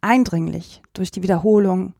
eindringlich 0.00 0.82
durch 0.92 1.10
die 1.10 1.22
Wiederholung, 1.22 1.94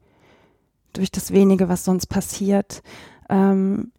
durch 0.93 1.11
das 1.11 1.33
wenige, 1.33 1.69
was 1.69 1.85
sonst 1.85 2.07
passiert. 2.07 2.83
Ähm, 3.29 3.93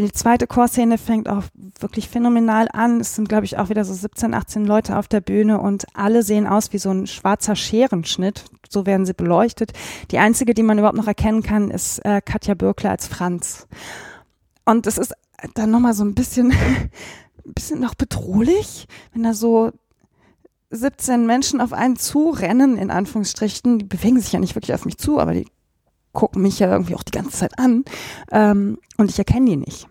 die 0.00 0.12
zweite 0.12 0.46
Chorszene 0.46 0.96
fängt 0.96 1.28
auch 1.28 1.44
wirklich 1.80 2.08
phänomenal 2.08 2.68
an. 2.72 3.00
Es 3.00 3.14
sind, 3.14 3.28
glaube 3.28 3.44
ich, 3.44 3.58
auch 3.58 3.68
wieder 3.68 3.84
so 3.84 3.92
17, 3.92 4.32
18 4.32 4.64
Leute 4.64 4.96
auf 4.96 5.08
der 5.08 5.20
Bühne 5.20 5.60
und 5.60 5.84
alle 5.94 6.22
sehen 6.22 6.46
aus 6.46 6.72
wie 6.72 6.78
so 6.78 6.90
ein 6.90 7.06
schwarzer 7.06 7.56
Scherenschnitt. 7.56 8.44
So 8.68 8.86
werden 8.86 9.06
sie 9.06 9.14
beleuchtet. 9.14 9.72
Die 10.10 10.18
einzige, 10.18 10.54
die 10.54 10.62
man 10.62 10.78
überhaupt 10.78 10.96
noch 10.96 11.06
erkennen 11.06 11.42
kann, 11.42 11.70
ist 11.70 11.98
äh, 12.04 12.20
Katja 12.24 12.54
Bürkle 12.54 12.90
als 12.90 13.06
Franz. 13.06 13.66
Und 14.64 14.86
es 14.86 14.96
ist 14.96 15.12
dann 15.54 15.70
nochmal 15.70 15.94
so 15.94 16.04
ein 16.04 16.14
bisschen, 16.14 16.52
bisschen 17.44 17.80
noch 17.80 17.94
bedrohlich, 17.94 18.86
wenn 19.12 19.24
da 19.24 19.34
so 19.34 19.72
17 20.70 21.26
Menschen 21.26 21.60
auf 21.60 21.72
einen 21.72 21.96
zurennen, 21.96 22.78
in 22.78 22.90
Anführungsstrichen. 22.90 23.78
Die 23.78 23.84
bewegen 23.84 24.20
sich 24.20 24.32
ja 24.32 24.40
nicht 24.40 24.54
wirklich 24.54 24.74
auf 24.74 24.86
mich 24.86 24.96
zu, 24.96 25.18
aber 25.18 25.34
die 25.34 25.46
gucken 26.12 26.42
mich 26.42 26.58
ja 26.58 26.70
irgendwie 26.70 26.94
auch 26.94 27.02
die 27.02 27.12
ganze 27.12 27.38
Zeit 27.38 27.58
an 27.58 27.84
ähm, 28.30 28.78
und 28.96 29.10
ich 29.10 29.18
erkenne 29.18 29.50
die 29.50 29.56
nicht. 29.56 29.88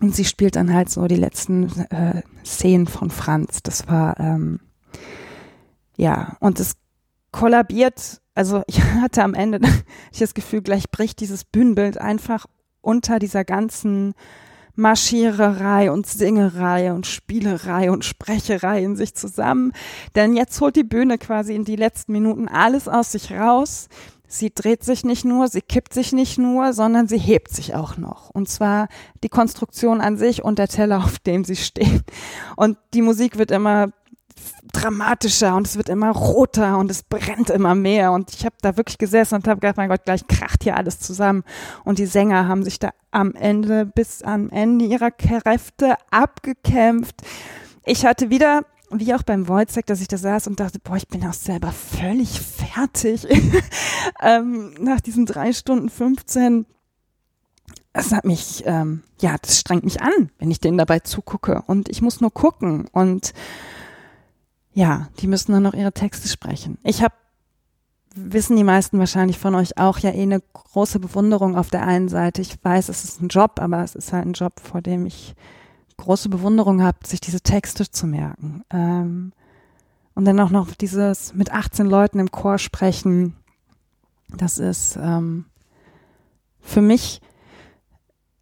Und 0.00 0.14
sie 0.14 0.24
spielt 0.24 0.56
dann 0.56 0.72
halt 0.72 0.90
so 0.90 1.06
die 1.06 1.16
letzten 1.16 1.68
äh, 1.90 2.22
Szenen 2.44 2.86
von 2.86 3.10
Franz. 3.10 3.62
Das 3.62 3.88
war, 3.88 4.20
ähm, 4.20 4.60
ja, 5.96 6.36
und 6.40 6.60
es 6.60 6.76
kollabiert, 7.32 8.20
also 8.34 8.62
ich 8.66 8.82
hatte 8.82 9.22
am 9.22 9.34
Ende 9.34 9.60
ich 10.12 10.18
das 10.18 10.34
Gefühl, 10.34 10.62
gleich 10.62 10.90
bricht 10.90 11.20
dieses 11.20 11.44
Bühnenbild 11.44 11.98
einfach 11.98 12.46
unter 12.80 13.18
dieser 13.18 13.44
ganzen 13.44 14.14
Marschiererei 14.76 15.90
und 15.90 16.06
Singerei 16.06 16.92
und 16.92 17.06
Spielerei 17.06 17.90
und 17.90 18.04
Sprecherei 18.04 18.84
in 18.84 18.94
sich 18.94 19.14
zusammen. 19.14 19.72
Denn 20.14 20.36
jetzt 20.36 20.60
holt 20.60 20.76
die 20.76 20.84
Bühne 20.84 21.16
quasi 21.16 21.54
in 21.54 21.64
die 21.64 21.76
letzten 21.76 22.12
Minuten 22.12 22.46
alles 22.46 22.86
aus 22.86 23.12
sich 23.12 23.32
raus. 23.32 23.88
Sie 24.28 24.52
dreht 24.52 24.84
sich 24.84 25.04
nicht 25.04 25.24
nur, 25.24 25.48
sie 25.48 25.60
kippt 25.60 25.94
sich 25.94 26.12
nicht 26.12 26.38
nur, 26.38 26.72
sondern 26.72 27.08
sie 27.08 27.18
hebt 27.18 27.52
sich 27.52 27.74
auch 27.74 27.96
noch. 27.96 28.30
Und 28.30 28.48
zwar 28.48 28.88
die 29.22 29.28
Konstruktion 29.28 30.00
an 30.00 30.16
sich 30.16 30.42
und 30.42 30.58
der 30.58 30.68
Teller, 30.68 30.98
auf 31.04 31.18
dem 31.18 31.44
sie 31.44 31.56
steht. 31.56 32.04
Und 32.56 32.78
die 32.94 33.02
Musik 33.02 33.38
wird 33.38 33.50
immer 33.50 33.88
dramatischer 34.72 35.56
und 35.56 35.66
es 35.66 35.76
wird 35.76 35.88
immer 35.88 36.10
roter 36.10 36.78
und 36.78 36.90
es 36.90 37.02
brennt 37.02 37.50
immer 37.50 37.74
mehr. 37.74 38.12
Und 38.12 38.34
ich 38.34 38.44
habe 38.44 38.56
da 38.60 38.76
wirklich 38.76 38.98
gesessen 38.98 39.36
und 39.36 39.48
habe 39.48 39.60
gedacht, 39.60 39.76
mein 39.76 39.88
Gott, 39.88 40.04
gleich 40.04 40.26
kracht 40.26 40.64
hier 40.64 40.76
alles 40.76 40.98
zusammen. 41.00 41.44
Und 41.84 41.98
die 41.98 42.06
Sänger 42.06 42.48
haben 42.48 42.62
sich 42.62 42.78
da 42.78 42.90
am 43.10 43.34
Ende 43.34 43.86
bis 43.86 44.22
am 44.22 44.50
Ende 44.50 44.84
ihrer 44.84 45.10
Kräfte 45.10 45.94
abgekämpft. 46.10 47.22
Ich 47.84 48.04
hatte 48.04 48.30
wieder 48.30 48.62
wie 48.90 49.14
auch 49.14 49.22
beim 49.22 49.48
Wojciech, 49.48 49.84
dass 49.84 50.00
ich 50.00 50.08
da 50.08 50.16
saß 50.16 50.46
und 50.46 50.60
dachte, 50.60 50.78
boah, 50.78 50.96
ich 50.96 51.08
bin 51.08 51.26
auch 51.26 51.32
selber 51.32 51.72
völlig 51.72 52.40
fertig 52.40 53.26
ähm, 54.20 54.74
nach 54.80 55.00
diesen 55.00 55.26
drei 55.26 55.52
Stunden 55.52 55.88
15. 55.88 56.66
Es 57.92 58.12
hat 58.12 58.24
mich, 58.24 58.62
ähm, 58.66 59.02
ja, 59.20 59.36
das 59.40 59.58
strengt 59.58 59.84
mich 59.84 60.02
an, 60.02 60.30
wenn 60.38 60.50
ich 60.50 60.60
denen 60.60 60.78
dabei 60.78 61.00
zugucke 61.00 61.62
und 61.66 61.88
ich 61.88 62.02
muss 62.02 62.20
nur 62.20 62.32
gucken 62.32 62.86
und 62.92 63.32
ja, 64.72 65.08
die 65.20 65.26
müssen 65.26 65.52
dann 65.52 65.62
noch 65.62 65.72
ihre 65.72 65.92
Texte 65.92 66.28
sprechen. 66.28 66.76
Ich 66.84 67.02
habe, 67.02 67.14
wissen 68.14 68.56
die 68.56 68.64
meisten 68.64 68.98
wahrscheinlich 68.98 69.38
von 69.38 69.54
euch 69.54 69.78
auch, 69.78 69.98
ja 69.98 70.10
eh 70.10 70.22
eine 70.22 70.42
große 70.52 71.00
Bewunderung 71.00 71.56
auf 71.56 71.70
der 71.70 71.86
einen 71.86 72.10
Seite. 72.10 72.42
Ich 72.42 72.62
weiß, 72.62 72.90
es 72.90 73.04
ist 73.04 73.22
ein 73.22 73.28
Job, 73.28 73.58
aber 73.58 73.82
es 73.82 73.94
ist 73.94 74.12
halt 74.12 74.26
ein 74.26 74.34
Job, 74.34 74.60
vor 74.60 74.82
dem 74.82 75.06
ich 75.06 75.34
große 75.96 76.28
Bewunderung 76.28 76.82
habt, 76.82 77.06
sich 77.06 77.20
diese 77.20 77.40
Texte 77.40 77.90
zu 77.90 78.06
merken. 78.06 78.64
Ähm, 78.70 79.32
und 80.14 80.24
dann 80.24 80.40
auch 80.40 80.50
noch 80.50 80.74
dieses 80.74 81.34
mit 81.34 81.52
18 81.52 81.86
Leuten 81.86 82.18
im 82.18 82.30
Chor 82.30 82.58
sprechen. 82.58 83.36
Das 84.28 84.58
ist 84.58 84.96
ähm, 84.96 85.44
für 86.60 86.80
mich 86.80 87.20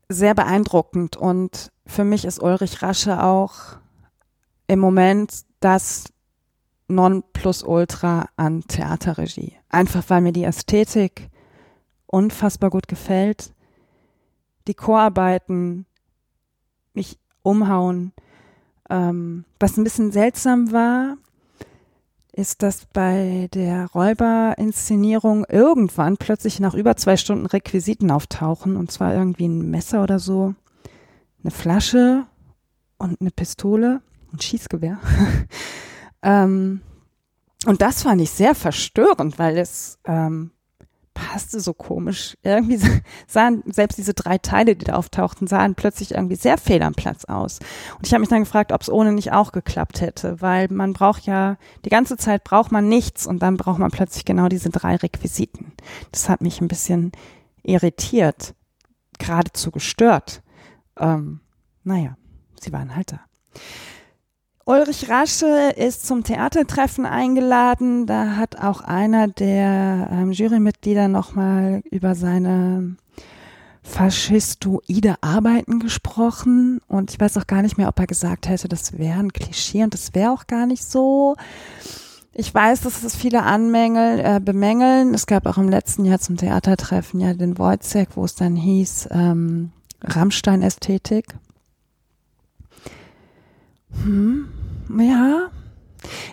sehr 0.08 0.34
beeindruckend 0.34 1.16
und 1.16 1.72
für 1.86 2.04
mich 2.04 2.24
ist 2.24 2.40
Ulrich 2.40 2.82
Rasche 2.82 3.22
auch 3.22 3.76
im 4.66 4.78
Moment 4.78 5.44
das 5.60 6.04
Nonplusultra 6.88 8.28
an 8.36 8.62
Theaterregie. 8.68 9.56
Einfach 9.68 10.04
weil 10.08 10.20
mir 10.20 10.32
die 10.32 10.44
Ästhetik 10.44 11.28
unfassbar 12.06 12.70
gut 12.70 12.88
gefällt. 12.88 13.52
Die 14.68 14.74
Chorarbeiten 14.74 15.86
mich 16.92 17.18
umhauen. 17.44 18.12
Ähm, 18.90 19.44
was 19.60 19.76
ein 19.76 19.84
bisschen 19.84 20.10
seltsam 20.10 20.72
war, 20.72 21.16
ist, 22.32 22.62
dass 22.62 22.86
bei 22.86 23.48
der 23.54 23.86
Räuberinszenierung 23.86 25.44
irgendwann 25.48 26.16
plötzlich 26.16 26.58
nach 26.58 26.74
über 26.74 26.96
zwei 26.96 27.16
Stunden 27.16 27.46
Requisiten 27.46 28.10
auftauchen, 28.10 28.76
und 28.76 28.90
zwar 28.90 29.14
irgendwie 29.14 29.46
ein 29.46 29.70
Messer 29.70 30.02
oder 30.02 30.18
so, 30.18 30.54
eine 31.42 31.52
Flasche 31.52 32.26
und 32.98 33.20
eine 33.20 33.30
Pistole, 33.30 34.00
ein 34.32 34.40
Schießgewehr. 34.40 34.98
ähm, 36.22 36.80
und 37.66 37.80
das 37.80 38.02
fand 38.02 38.20
ich 38.20 38.30
sehr 38.30 38.54
verstörend, 38.54 39.38
weil 39.38 39.56
es 39.56 39.98
ähm, 40.04 40.50
passte 41.14 41.60
so 41.60 41.72
komisch. 41.72 42.36
Irgendwie 42.42 42.78
sahen 43.26 43.62
selbst 43.66 43.96
diese 43.96 44.14
drei 44.14 44.38
Teile, 44.38 44.76
die 44.76 44.84
da 44.84 44.94
auftauchten, 44.94 45.46
sahen 45.46 45.74
plötzlich 45.74 46.12
irgendwie 46.12 46.36
sehr 46.36 46.58
fehl 46.58 46.82
am 46.82 46.94
Platz 46.94 47.24
aus. 47.24 47.60
Und 47.96 48.06
ich 48.06 48.12
habe 48.12 48.20
mich 48.20 48.28
dann 48.28 48.42
gefragt, 48.42 48.72
ob 48.72 48.82
es 48.82 48.90
ohne 48.90 49.12
nicht 49.12 49.32
auch 49.32 49.52
geklappt 49.52 50.00
hätte, 50.00 50.40
weil 50.40 50.68
man 50.70 50.92
braucht 50.92 51.26
ja, 51.26 51.56
die 51.84 51.90
ganze 51.90 52.16
Zeit 52.16 52.44
braucht 52.44 52.72
man 52.72 52.88
nichts 52.88 53.26
und 53.26 53.40
dann 53.40 53.56
braucht 53.56 53.78
man 53.78 53.90
plötzlich 53.90 54.24
genau 54.24 54.48
diese 54.48 54.70
drei 54.70 54.96
Requisiten. 54.96 55.72
Das 56.12 56.28
hat 56.28 56.40
mich 56.40 56.60
ein 56.60 56.68
bisschen 56.68 57.12
irritiert, 57.62 58.54
geradezu 59.18 59.70
gestört. 59.70 60.42
Ähm, 60.98 61.40
naja, 61.82 62.16
sie 62.60 62.72
waren 62.72 62.94
halt 62.94 63.12
da. 63.12 63.20
Ulrich 64.66 65.10
Rasche 65.10 65.74
ist 65.76 66.06
zum 66.06 66.24
Theatertreffen 66.24 67.04
eingeladen. 67.04 68.06
Da 68.06 68.36
hat 68.36 68.56
auch 68.56 68.80
einer 68.80 69.28
der 69.28 70.08
ähm, 70.10 70.32
Jurymitglieder 70.32 71.08
nochmal 71.08 71.82
über 71.90 72.14
seine 72.14 72.96
faschistoide 73.82 75.16
Arbeiten 75.20 75.80
gesprochen. 75.80 76.80
Und 76.88 77.12
ich 77.12 77.20
weiß 77.20 77.36
auch 77.36 77.46
gar 77.46 77.60
nicht 77.60 77.76
mehr, 77.76 77.88
ob 77.88 77.98
er 77.98 78.06
gesagt 78.06 78.48
hätte, 78.48 78.68
das 78.68 78.96
wäre 78.96 79.18
ein 79.18 79.34
Klischee 79.34 79.84
und 79.84 79.92
das 79.92 80.14
wäre 80.14 80.32
auch 80.32 80.46
gar 80.46 80.64
nicht 80.64 80.84
so. 80.84 81.36
Ich 82.32 82.52
weiß, 82.52 82.80
dass 82.80 83.04
es 83.04 83.14
viele 83.14 83.42
Anmängel, 83.42 84.18
äh, 84.18 84.40
bemängeln. 84.40 85.12
Es 85.12 85.26
gab 85.26 85.46
auch 85.46 85.58
im 85.58 85.68
letzten 85.68 86.06
Jahr 86.06 86.20
zum 86.20 86.38
Theatertreffen 86.38 87.20
ja 87.20 87.34
den 87.34 87.58
Wojciech, 87.58 88.08
wo 88.14 88.24
es 88.24 88.34
dann 88.34 88.56
hieß 88.56 89.10
ähm, 89.12 89.72
Rammstein-Ästhetik. 90.02 91.26
Hm, 94.02 94.48
ja. 94.98 95.50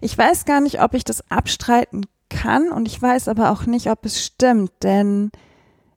Ich 0.01 0.17
weiß 0.17 0.45
gar 0.45 0.61
nicht, 0.61 0.81
ob 0.81 0.93
ich 0.93 1.03
das 1.03 1.29
abstreiten 1.29 2.05
kann 2.29 2.71
und 2.71 2.87
ich 2.87 3.01
weiß 3.01 3.27
aber 3.27 3.51
auch 3.51 3.65
nicht, 3.65 3.89
ob 3.89 4.05
es 4.05 4.23
stimmt, 4.23 4.71
denn 4.83 5.31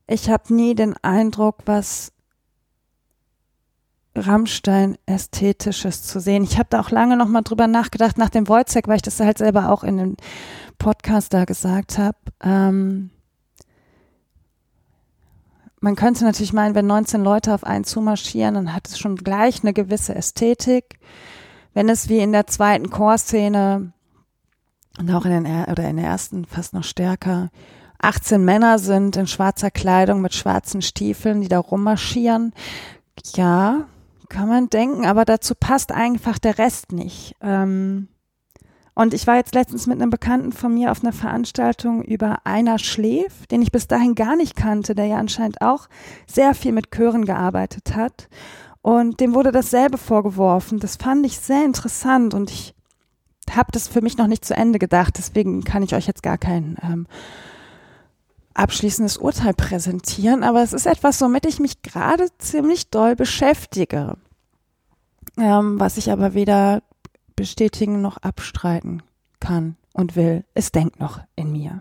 ich 0.06 0.28
habe 0.28 0.54
nie 0.54 0.74
den 0.74 0.94
Eindruck, 1.02 1.58
was 1.64 2.12
Rammstein 4.16 4.96
ästhetisches 5.06 6.02
zu 6.02 6.20
sehen. 6.20 6.44
Ich 6.44 6.58
habe 6.58 6.68
da 6.70 6.80
auch 6.80 6.90
lange 6.90 7.16
noch 7.16 7.26
mal 7.26 7.42
drüber 7.42 7.66
nachgedacht 7.66 8.16
nach 8.16 8.30
dem 8.30 8.48
Wojciech, 8.48 8.86
weil 8.86 8.96
ich 8.96 9.02
das 9.02 9.18
halt 9.18 9.38
selber 9.38 9.70
auch 9.70 9.82
in 9.82 9.96
dem 9.96 10.16
Podcast 10.78 11.32
da 11.34 11.44
gesagt 11.44 11.98
habe. 11.98 12.18
Ähm, 12.40 13.10
man 15.80 15.96
könnte 15.96 16.24
natürlich 16.24 16.52
meinen, 16.52 16.74
wenn 16.74 16.86
19 16.86 17.22
Leute 17.22 17.52
auf 17.54 17.64
einen 17.64 17.84
zumarschieren, 17.84 18.54
dann 18.54 18.72
hat 18.72 18.88
es 18.88 18.98
schon 18.98 19.16
gleich 19.16 19.62
eine 19.62 19.72
gewisse 19.72 20.14
Ästhetik 20.14 20.98
wenn 21.74 21.88
es 21.88 22.08
wie 22.08 22.18
in 22.18 22.32
der 22.32 22.46
zweiten 22.46 22.90
Chorszene 22.90 23.92
und 24.98 25.10
auch 25.10 25.24
in, 25.24 25.44
den, 25.44 25.64
oder 25.64 25.88
in 25.88 25.96
der 25.96 26.06
ersten 26.06 26.44
fast 26.44 26.72
noch 26.72 26.84
stärker 26.84 27.50
18 27.98 28.44
Männer 28.44 28.78
sind 28.78 29.16
in 29.16 29.26
schwarzer 29.26 29.70
Kleidung 29.70 30.20
mit 30.20 30.34
schwarzen 30.34 30.82
Stiefeln, 30.82 31.40
die 31.40 31.48
da 31.48 31.58
rummarschieren. 31.58 32.52
Ja, 33.34 33.86
kann 34.28 34.48
man 34.48 34.68
denken, 34.68 35.06
aber 35.06 35.24
dazu 35.24 35.54
passt 35.54 35.90
einfach 35.90 36.38
der 36.38 36.58
Rest 36.58 36.92
nicht. 36.92 37.34
Ähm, 37.40 38.08
und 38.94 39.12
ich 39.12 39.26
war 39.26 39.36
jetzt 39.36 39.54
letztens 39.54 39.86
mit 39.86 40.00
einem 40.00 40.10
Bekannten 40.10 40.52
von 40.52 40.74
mir 40.74 40.92
auf 40.92 41.02
einer 41.02 41.12
Veranstaltung 41.12 42.02
über 42.02 42.38
Einer 42.44 42.78
Schläf, 42.78 43.46
den 43.46 43.62
ich 43.62 43.72
bis 43.72 43.88
dahin 43.88 44.14
gar 44.14 44.36
nicht 44.36 44.54
kannte, 44.54 44.94
der 44.94 45.06
ja 45.06 45.16
anscheinend 45.16 45.62
auch 45.62 45.88
sehr 46.26 46.54
viel 46.54 46.72
mit 46.72 46.90
Chören 46.92 47.24
gearbeitet 47.24 47.96
hat. 47.96 48.28
Und 48.84 49.20
dem 49.20 49.32
wurde 49.32 49.50
dasselbe 49.50 49.96
vorgeworfen. 49.96 50.78
Das 50.78 50.96
fand 50.96 51.24
ich 51.24 51.38
sehr 51.38 51.64
interessant 51.64 52.34
und 52.34 52.50
ich 52.50 52.74
habe 53.50 53.72
das 53.72 53.88
für 53.88 54.02
mich 54.02 54.18
noch 54.18 54.26
nicht 54.26 54.44
zu 54.44 54.54
Ende 54.54 54.78
gedacht. 54.78 55.14
Deswegen 55.16 55.64
kann 55.64 55.82
ich 55.82 55.94
euch 55.94 56.06
jetzt 56.06 56.22
gar 56.22 56.36
kein 56.36 56.76
ähm, 56.82 57.06
abschließendes 58.52 59.16
Urteil 59.16 59.54
präsentieren, 59.54 60.42
aber 60.42 60.62
es 60.62 60.74
ist 60.74 60.84
etwas, 60.84 61.18
womit 61.22 61.46
ich 61.46 61.60
mich 61.60 61.80
gerade 61.80 62.26
ziemlich 62.36 62.90
doll 62.90 63.16
beschäftige, 63.16 64.18
ähm, 65.38 65.80
was 65.80 65.96
ich 65.96 66.10
aber 66.10 66.34
weder 66.34 66.82
bestätigen 67.36 68.02
noch 68.02 68.18
abstreiten 68.18 69.02
kann 69.40 69.76
und 69.94 70.14
will. 70.14 70.44
Es 70.52 70.72
denkt 70.72 71.00
noch 71.00 71.20
in 71.36 71.52
mir. 71.52 71.80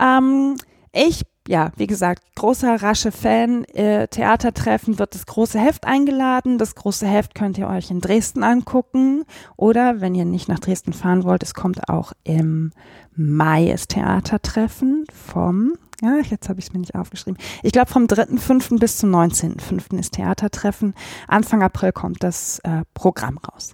Ähm, 0.00 0.56
ich 0.94 1.26
ja, 1.48 1.70
wie 1.76 1.86
gesagt, 1.86 2.22
großer 2.34 2.82
rasche 2.82 3.12
Fan. 3.12 3.64
Äh, 3.66 4.08
Theatertreffen 4.08 4.98
wird 4.98 5.14
das 5.14 5.26
große 5.26 5.58
Heft 5.58 5.86
eingeladen. 5.86 6.58
Das 6.58 6.74
große 6.74 7.06
Heft 7.06 7.34
könnt 7.34 7.58
ihr 7.58 7.68
euch 7.68 7.90
in 7.90 8.00
Dresden 8.00 8.42
angucken. 8.42 9.24
Oder 9.56 10.00
wenn 10.00 10.14
ihr 10.14 10.24
nicht 10.24 10.48
nach 10.48 10.58
Dresden 10.58 10.92
fahren 10.92 11.24
wollt, 11.24 11.42
es 11.42 11.54
kommt 11.54 11.88
auch 11.88 12.12
im 12.24 12.72
Mai 13.16 13.70
ist 13.70 13.90
Theatertreffen 13.90 15.06
vom, 15.10 15.72
ja, 16.02 16.18
jetzt 16.18 16.50
habe 16.50 16.60
ich 16.60 16.66
es 16.66 16.72
mir 16.74 16.80
nicht 16.80 16.94
aufgeschrieben. 16.94 17.38
Ich 17.62 17.72
glaube 17.72 17.90
vom 17.90 18.04
3.5. 18.04 18.78
bis 18.78 18.98
zum 18.98 19.14
19.5. 19.14 19.98
ist 19.98 20.12
Theatertreffen. 20.12 20.94
Anfang 21.26 21.62
April 21.62 21.92
kommt 21.92 22.22
das 22.22 22.58
äh, 22.60 22.82
Programm 22.92 23.38
raus. 23.38 23.72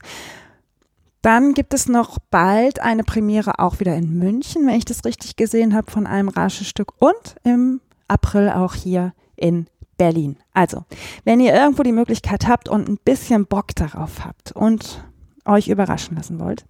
Dann 1.23 1.55
gibt 1.55 1.73
es 1.73 1.89
noch 1.89 2.19
bald 2.31 2.81
eine 2.81 3.05
Premiere 3.05 3.61
auch 3.61 3.79
wieder 3.79 3.95
in 3.95 4.19
München, 4.19 4.67
wenn 4.67 4.75
ich 4.75 4.85
das 4.85 5.05
richtig 5.05 5.37
gesehen 5.37 5.75
habe, 5.75 5.91
von 5.91 6.07
einem 6.07 6.29
Rasche-Stück 6.29 6.95
und 6.99 7.37
im 7.45 7.81
April 8.09 8.51
auch 8.51 8.75
hier 8.75 9.13
in 9.37 9.69
Berlin. 9.97 10.37
Also, 10.53 10.85
wenn 11.25 11.39
ihr 11.39 11.55
irgendwo 11.55 11.85
die 11.85 11.93
Möglichkeit 11.93 12.49
habt 12.49 12.69
und 12.69 12.89
ein 12.89 12.99
bisschen 13.05 13.47
Bock 13.47 13.69
darauf 13.77 14.25
habt 14.25 14.51
und 14.51 15.05
euch 15.45 15.69
überraschen 15.69 16.17
lassen 16.17 16.41
wollt, 16.41 16.65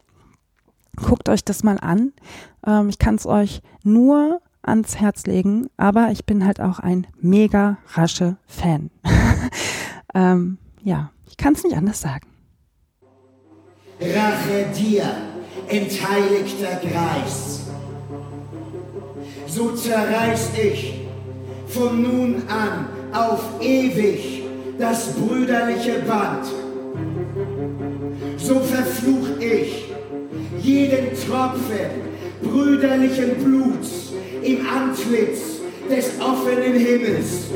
guckt 0.97 1.31
euch 1.31 1.45
das 1.45 1.63
mal 1.63 1.79
an. 1.79 2.13
Ähm, 2.67 2.91
ich 2.91 2.99
kann 2.99 3.15
es 3.15 3.25
euch 3.25 3.63
nur 3.85 4.43
ans 4.61 5.01
Herz 5.01 5.25
legen, 5.25 5.69
aber 5.79 6.11
ich 6.11 6.27
bin 6.27 6.45
halt 6.45 6.61
auch 6.61 6.79
ein 6.79 7.07
mega 7.21 7.79
rasche 7.95 8.37
Fan. 8.47 8.91
ähm, 10.15 10.59
ja, 10.83 11.11
ich 11.27 11.39
kann 11.39 11.55
es 11.55 11.65
nicht 11.65 11.77
anders 11.77 12.03
sagen. 12.03 12.32
Rache 14.15 14.67
dir, 14.77 15.05
entheiligter 15.69 16.81
Greis. 16.81 17.61
So 19.47 19.71
zerreiß 19.73 20.51
ich 20.63 20.95
von 21.69 22.03
nun 22.03 22.43
an 22.49 22.89
auf 23.13 23.43
ewig 23.61 24.43
das 24.79 25.13
brüderliche 25.13 26.01
Band. 26.01 26.47
So 28.39 28.61
verfluch 28.61 29.39
ich 29.39 29.85
jeden 30.61 31.09
Tropfen 31.15 32.13
brüderlichen 32.43 33.37
Bluts 33.45 34.13
im 34.43 34.67
Antlitz 34.67 35.61
des 35.89 36.21
offenen 36.21 36.75
Himmels. 36.75 37.47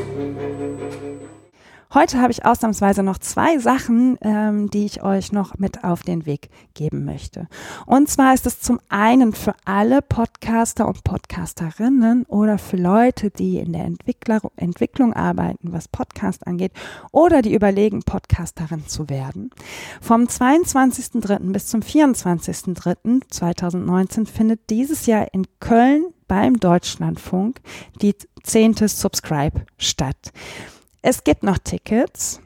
Heute 1.94 2.20
habe 2.20 2.32
ich 2.32 2.44
ausnahmsweise 2.44 3.04
noch 3.04 3.18
zwei 3.18 3.58
Sachen, 3.58 4.18
ähm, 4.20 4.68
die 4.70 4.86
ich 4.86 5.02
euch 5.02 5.30
noch 5.30 5.58
mit 5.58 5.84
auf 5.84 6.02
den 6.02 6.26
Weg 6.26 6.48
geben 6.74 7.04
möchte. 7.04 7.46
Und 7.86 8.08
zwar 8.08 8.34
ist 8.34 8.44
es 8.46 8.60
zum 8.60 8.80
einen 8.88 9.32
für 9.32 9.54
alle 9.64 10.02
Podcaster 10.02 10.88
und 10.88 11.04
Podcasterinnen 11.04 12.24
oder 12.24 12.58
für 12.58 12.76
Leute, 12.76 13.30
die 13.30 13.58
in 13.58 13.72
der 13.72 13.84
Entwickler 13.84 14.40
Entwicklung 14.56 15.12
arbeiten, 15.12 15.72
was 15.72 15.86
Podcast 15.88 16.44
angeht, 16.46 16.72
oder 17.12 17.40
die 17.40 17.54
überlegen, 17.54 18.02
Podcasterin 18.02 18.88
zu 18.88 19.08
werden. 19.08 19.50
Vom 20.00 20.24
22.03. 20.24 21.52
bis 21.52 21.68
zum 21.68 21.80
24.03.2019 21.80 24.26
findet 24.26 24.68
dieses 24.70 25.06
Jahr 25.06 25.32
in 25.32 25.46
Köln 25.60 26.06
beim 26.26 26.58
Deutschlandfunk 26.58 27.60
die 28.02 28.16
zehnte 28.42 28.88
Subscribe 28.88 29.64
statt. 29.78 30.32
Es 31.08 31.22
gibt 31.22 31.44
noch 31.44 31.58
Tickets, 31.58 32.40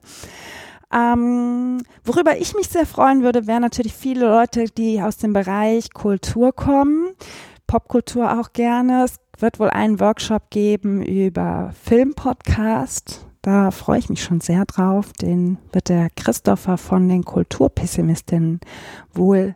Ähm, 0.93 1.81
worüber 2.03 2.37
ich 2.37 2.53
mich 2.55 2.67
sehr 2.67 2.85
freuen 2.85 3.23
würde, 3.23 3.47
wären 3.47 3.61
natürlich 3.61 3.93
viele 3.93 4.27
Leute, 4.27 4.65
die 4.65 5.01
aus 5.01 5.15
dem 5.15 5.31
Bereich 5.31 5.93
Kultur 5.93 6.51
kommen, 6.51 7.11
Popkultur 7.67 8.37
auch 8.37 8.51
gerne. 8.51 9.05
Es 9.05 9.15
wird 9.39 9.61
wohl 9.61 9.69
einen 9.69 10.01
Workshop 10.01 10.49
geben 10.49 11.03
über 11.03 11.71
Filmpodcast 11.85 13.27
da 13.43 13.71
freue 13.71 13.99
ich 13.99 14.09
mich 14.09 14.23
schon 14.23 14.41
sehr 14.41 14.65
drauf. 14.65 15.11
Den 15.13 15.57
wird 15.73 15.89
der 15.89 16.09
Christopher 16.15 16.77
von 16.77 17.07
den 17.07 17.25
Kulturpessimistinnen 17.25 18.61
wohl 19.13 19.55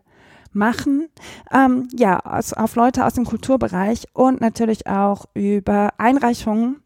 machen. 0.52 1.08
Ähm, 1.52 1.88
ja, 1.96 2.20
also 2.20 2.58
auf 2.58 2.76
Leute 2.76 3.06
aus 3.06 3.14
dem 3.14 3.26
Kulturbereich 3.26 4.06
und 4.14 4.42
natürlich 4.42 4.88
auch 4.88 5.26
über 5.34 5.94
Einreichungen 5.98 6.82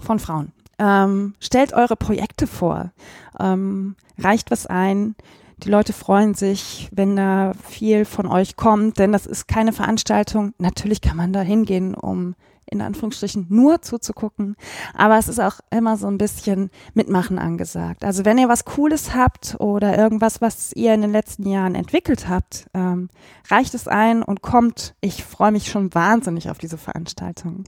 von 0.00 0.18
Frauen. 0.18 0.52
Ähm, 0.80 1.34
stellt 1.38 1.72
eure 1.72 1.94
Projekte 1.94 2.48
vor. 2.48 2.90
Ähm, 3.38 3.94
reicht 4.18 4.50
was 4.50 4.66
ein. 4.66 5.14
Die 5.58 5.70
Leute 5.70 5.92
freuen 5.92 6.34
sich, 6.34 6.88
wenn 6.90 7.14
da 7.14 7.52
viel 7.62 8.04
von 8.04 8.26
euch 8.26 8.56
kommt, 8.56 8.98
denn 8.98 9.12
das 9.12 9.26
ist 9.26 9.46
keine 9.46 9.72
Veranstaltung. 9.72 10.54
Natürlich 10.58 11.00
kann 11.00 11.16
man 11.16 11.32
da 11.32 11.40
hingehen, 11.40 11.94
um 11.94 12.34
in 12.70 12.80
Anführungsstrichen 12.80 13.46
nur 13.48 13.82
zuzugucken. 13.82 14.56
Aber 14.94 15.18
es 15.18 15.28
ist 15.28 15.40
auch 15.40 15.60
immer 15.70 15.96
so 15.96 16.06
ein 16.06 16.18
bisschen 16.18 16.70
Mitmachen 16.94 17.38
angesagt. 17.38 18.04
Also 18.04 18.24
wenn 18.24 18.38
ihr 18.38 18.48
was 18.48 18.64
Cooles 18.64 19.14
habt 19.14 19.56
oder 19.60 19.96
irgendwas, 19.96 20.40
was 20.40 20.72
ihr 20.72 20.94
in 20.94 21.02
den 21.02 21.12
letzten 21.12 21.48
Jahren 21.48 21.74
entwickelt 21.74 22.28
habt, 22.28 22.66
ähm, 22.74 23.08
reicht 23.48 23.74
es 23.74 23.88
ein 23.88 24.22
und 24.22 24.42
kommt. 24.42 24.94
Ich 25.00 25.24
freue 25.24 25.52
mich 25.52 25.70
schon 25.70 25.94
wahnsinnig 25.94 26.50
auf 26.50 26.58
diese 26.58 26.78
Veranstaltung. 26.78 27.64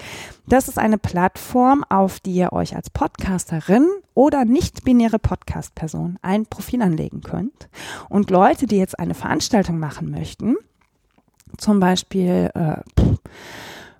Das 0.46 0.68
ist 0.68 0.78
eine 0.78 0.98
Plattform, 0.98 1.84
auf 1.88 2.20
die 2.20 2.36
ihr 2.36 2.52
euch 2.52 2.76
als 2.76 2.90
Podcasterin 2.90 3.88
oder 4.14 4.44
nicht-binäre 4.44 5.18
Podcast-Person 5.18 6.20
ein 6.22 6.46
Profil 6.46 6.82
anlegen 6.82 7.22
könnt. 7.22 7.68
Und 8.08 8.30
Leute, 8.30 8.68
die 8.68 8.76
jetzt 8.76 9.00
eine 9.00 9.14
Veranstaltung 9.14 9.80
machen 9.80 10.12
möchten, 10.12 10.54
zum 11.58 11.80
Beispiel, 11.80 12.52
äh, 12.54 12.76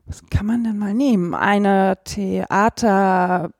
was 0.06 0.22
kann 0.30 0.46
man 0.46 0.64
denn 0.64 0.78
mal 0.78 0.94
nehmen? 0.94 1.34
Eine 1.34 1.98
Theater, 2.04 3.50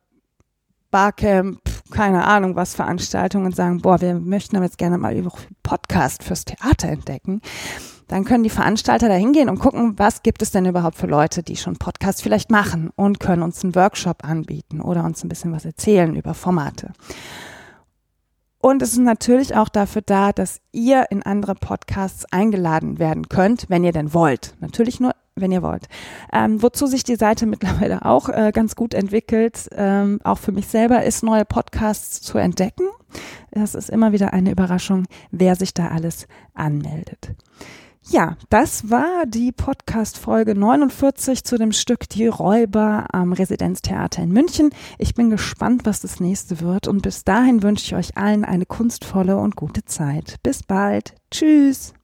Barcamp, 0.90 1.60
keine 1.90 2.24
Ahnung 2.24 2.56
was 2.56 2.74
Veranstaltung 2.74 3.44
und 3.44 3.56
sagen, 3.56 3.80
boah, 3.80 4.00
wir 4.00 4.14
möchten 4.14 4.56
aber 4.56 4.64
jetzt 4.64 4.78
gerne 4.78 4.98
mal 4.98 5.16
über 5.16 5.32
Podcast 5.62 6.22
fürs 6.22 6.44
Theater 6.44 6.88
entdecken. 6.88 7.40
Dann 8.08 8.24
können 8.24 8.44
die 8.44 8.50
Veranstalter 8.50 9.08
da 9.08 9.14
hingehen 9.14 9.48
und 9.48 9.58
gucken, 9.58 9.98
was 9.98 10.22
gibt 10.22 10.42
es 10.42 10.50
denn 10.50 10.66
überhaupt 10.66 10.96
für 10.96 11.06
Leute, 11.06 11.42
die 11.42 11.56
schon 11.56 11.76
Podcast 11.76 12.22
vielleicht 12.22 12.50
machen 12.50 12.90
und 12.94 13.18
können 13.18 13.42
uns 13.42 13.64
einen 13.64 13.74
Workshop 13.74 14.24
anbieten 14.24 14.80
oder 14.80 15.04
uns 15.04 15.24
ein 15.24 15.28
bisschen 15.28 15.52
was 15.52 15.64
erzählen 15.64 16.14
über 16.14 16.34
Formate. 16.34 16.92
Und 18.58 18.82
es 18.82 18.92
ist 18.92 18.98
natürlich 18.98 19.56
auch 19.56 19.68
dafür 19.68 20.02
da, 20.02 20.32
dass 20.32 20.60
ihr 20.72 21.06
in 21.10 21.22
andere 21.22 21.54
Podcasts 21.54 22.24
eingeladen 22.30 22.98
werden 22.98 23.28
könnt, 23.28 23.66
wenn 23.68 23.84
ihr 23.84 23.92
denn 23.92 24.14
wollt. 24.14 24.54
Natürlich 24.60 25.00
nur, 25.00 25.12
wenn 25.36 25.52
ihr 25.52 25.62
wollt. 25.62 25.88
Ähm, 26.32 26.62
wozu 26.62 26.86
sich 26.86 27.04
die 27.04 27.16
Seite 27.16 27.46
mittlerweile 27.54 28.04
auch 28.04 28.28
äh, 28.28 28.52
ganz 28.52 28.76
gut 28.76 28.94
entwickelt, 28.94 29.68
ähm, 29.72 30.20
auch 30.24 30.38
für 30.38 30.52
mich 30.52 30.66
selber, 30.68 31.04
ist 31.04 31.22
neue 31.22 31.44
Podcasts 31.44 32.20
zu 32.20 32.38
entdecken. 32.38 32.84
Das 33.52 33.74
ist 33.74 33.90
immer 33.90 34.12
wieder 34.12 34.32
eine 34.32 34.50
Überraschung, 34.50 35.06
wer 35.30 35.54
sich 35.54 35.72
da 35.72 35.88
alles 35.88 36.26
anmeldet. 36.54 37.34
Ja, 38.06 38.36
das 38.50 38.90
war 38.90 39.24
die 39.26 39.50
Podcast-Folge 39.50 40.54
49 40.54 41.42
zu 41.42 41.56
dem 41.56 41.72
Stück 41.72 42.06
Die 42.10 42.26
Räuber 42.26 43.06
am 43.12 43.32
Residenztheater 43.32 44.22
in 44.22 44.30
München. 44.30 44.70
Ich 44.98 45.14
bin 45.14 45.30
gespannt, 45.30 45.86
was 45.86 46.02
das 46.02 46.20
nächste 46.20 46.60
wird 46.60 46.86
und 46.86 47.00
bis 47.00 47.24
dahin 47.24 47.62
wünsche 47.62 47.86
ich 47.86 47.94
euch 47.94 48.16
allen 48.18 48.44
eine 48.44 48.66
kunstvolle 48.66 49.38
und 49.38 49.56
gute 49.56 49.86
Zeit. 49.86 50.36
Bis 50.42 50.62
bald. 50.62 51.14
Tschüss. 51.30 51.94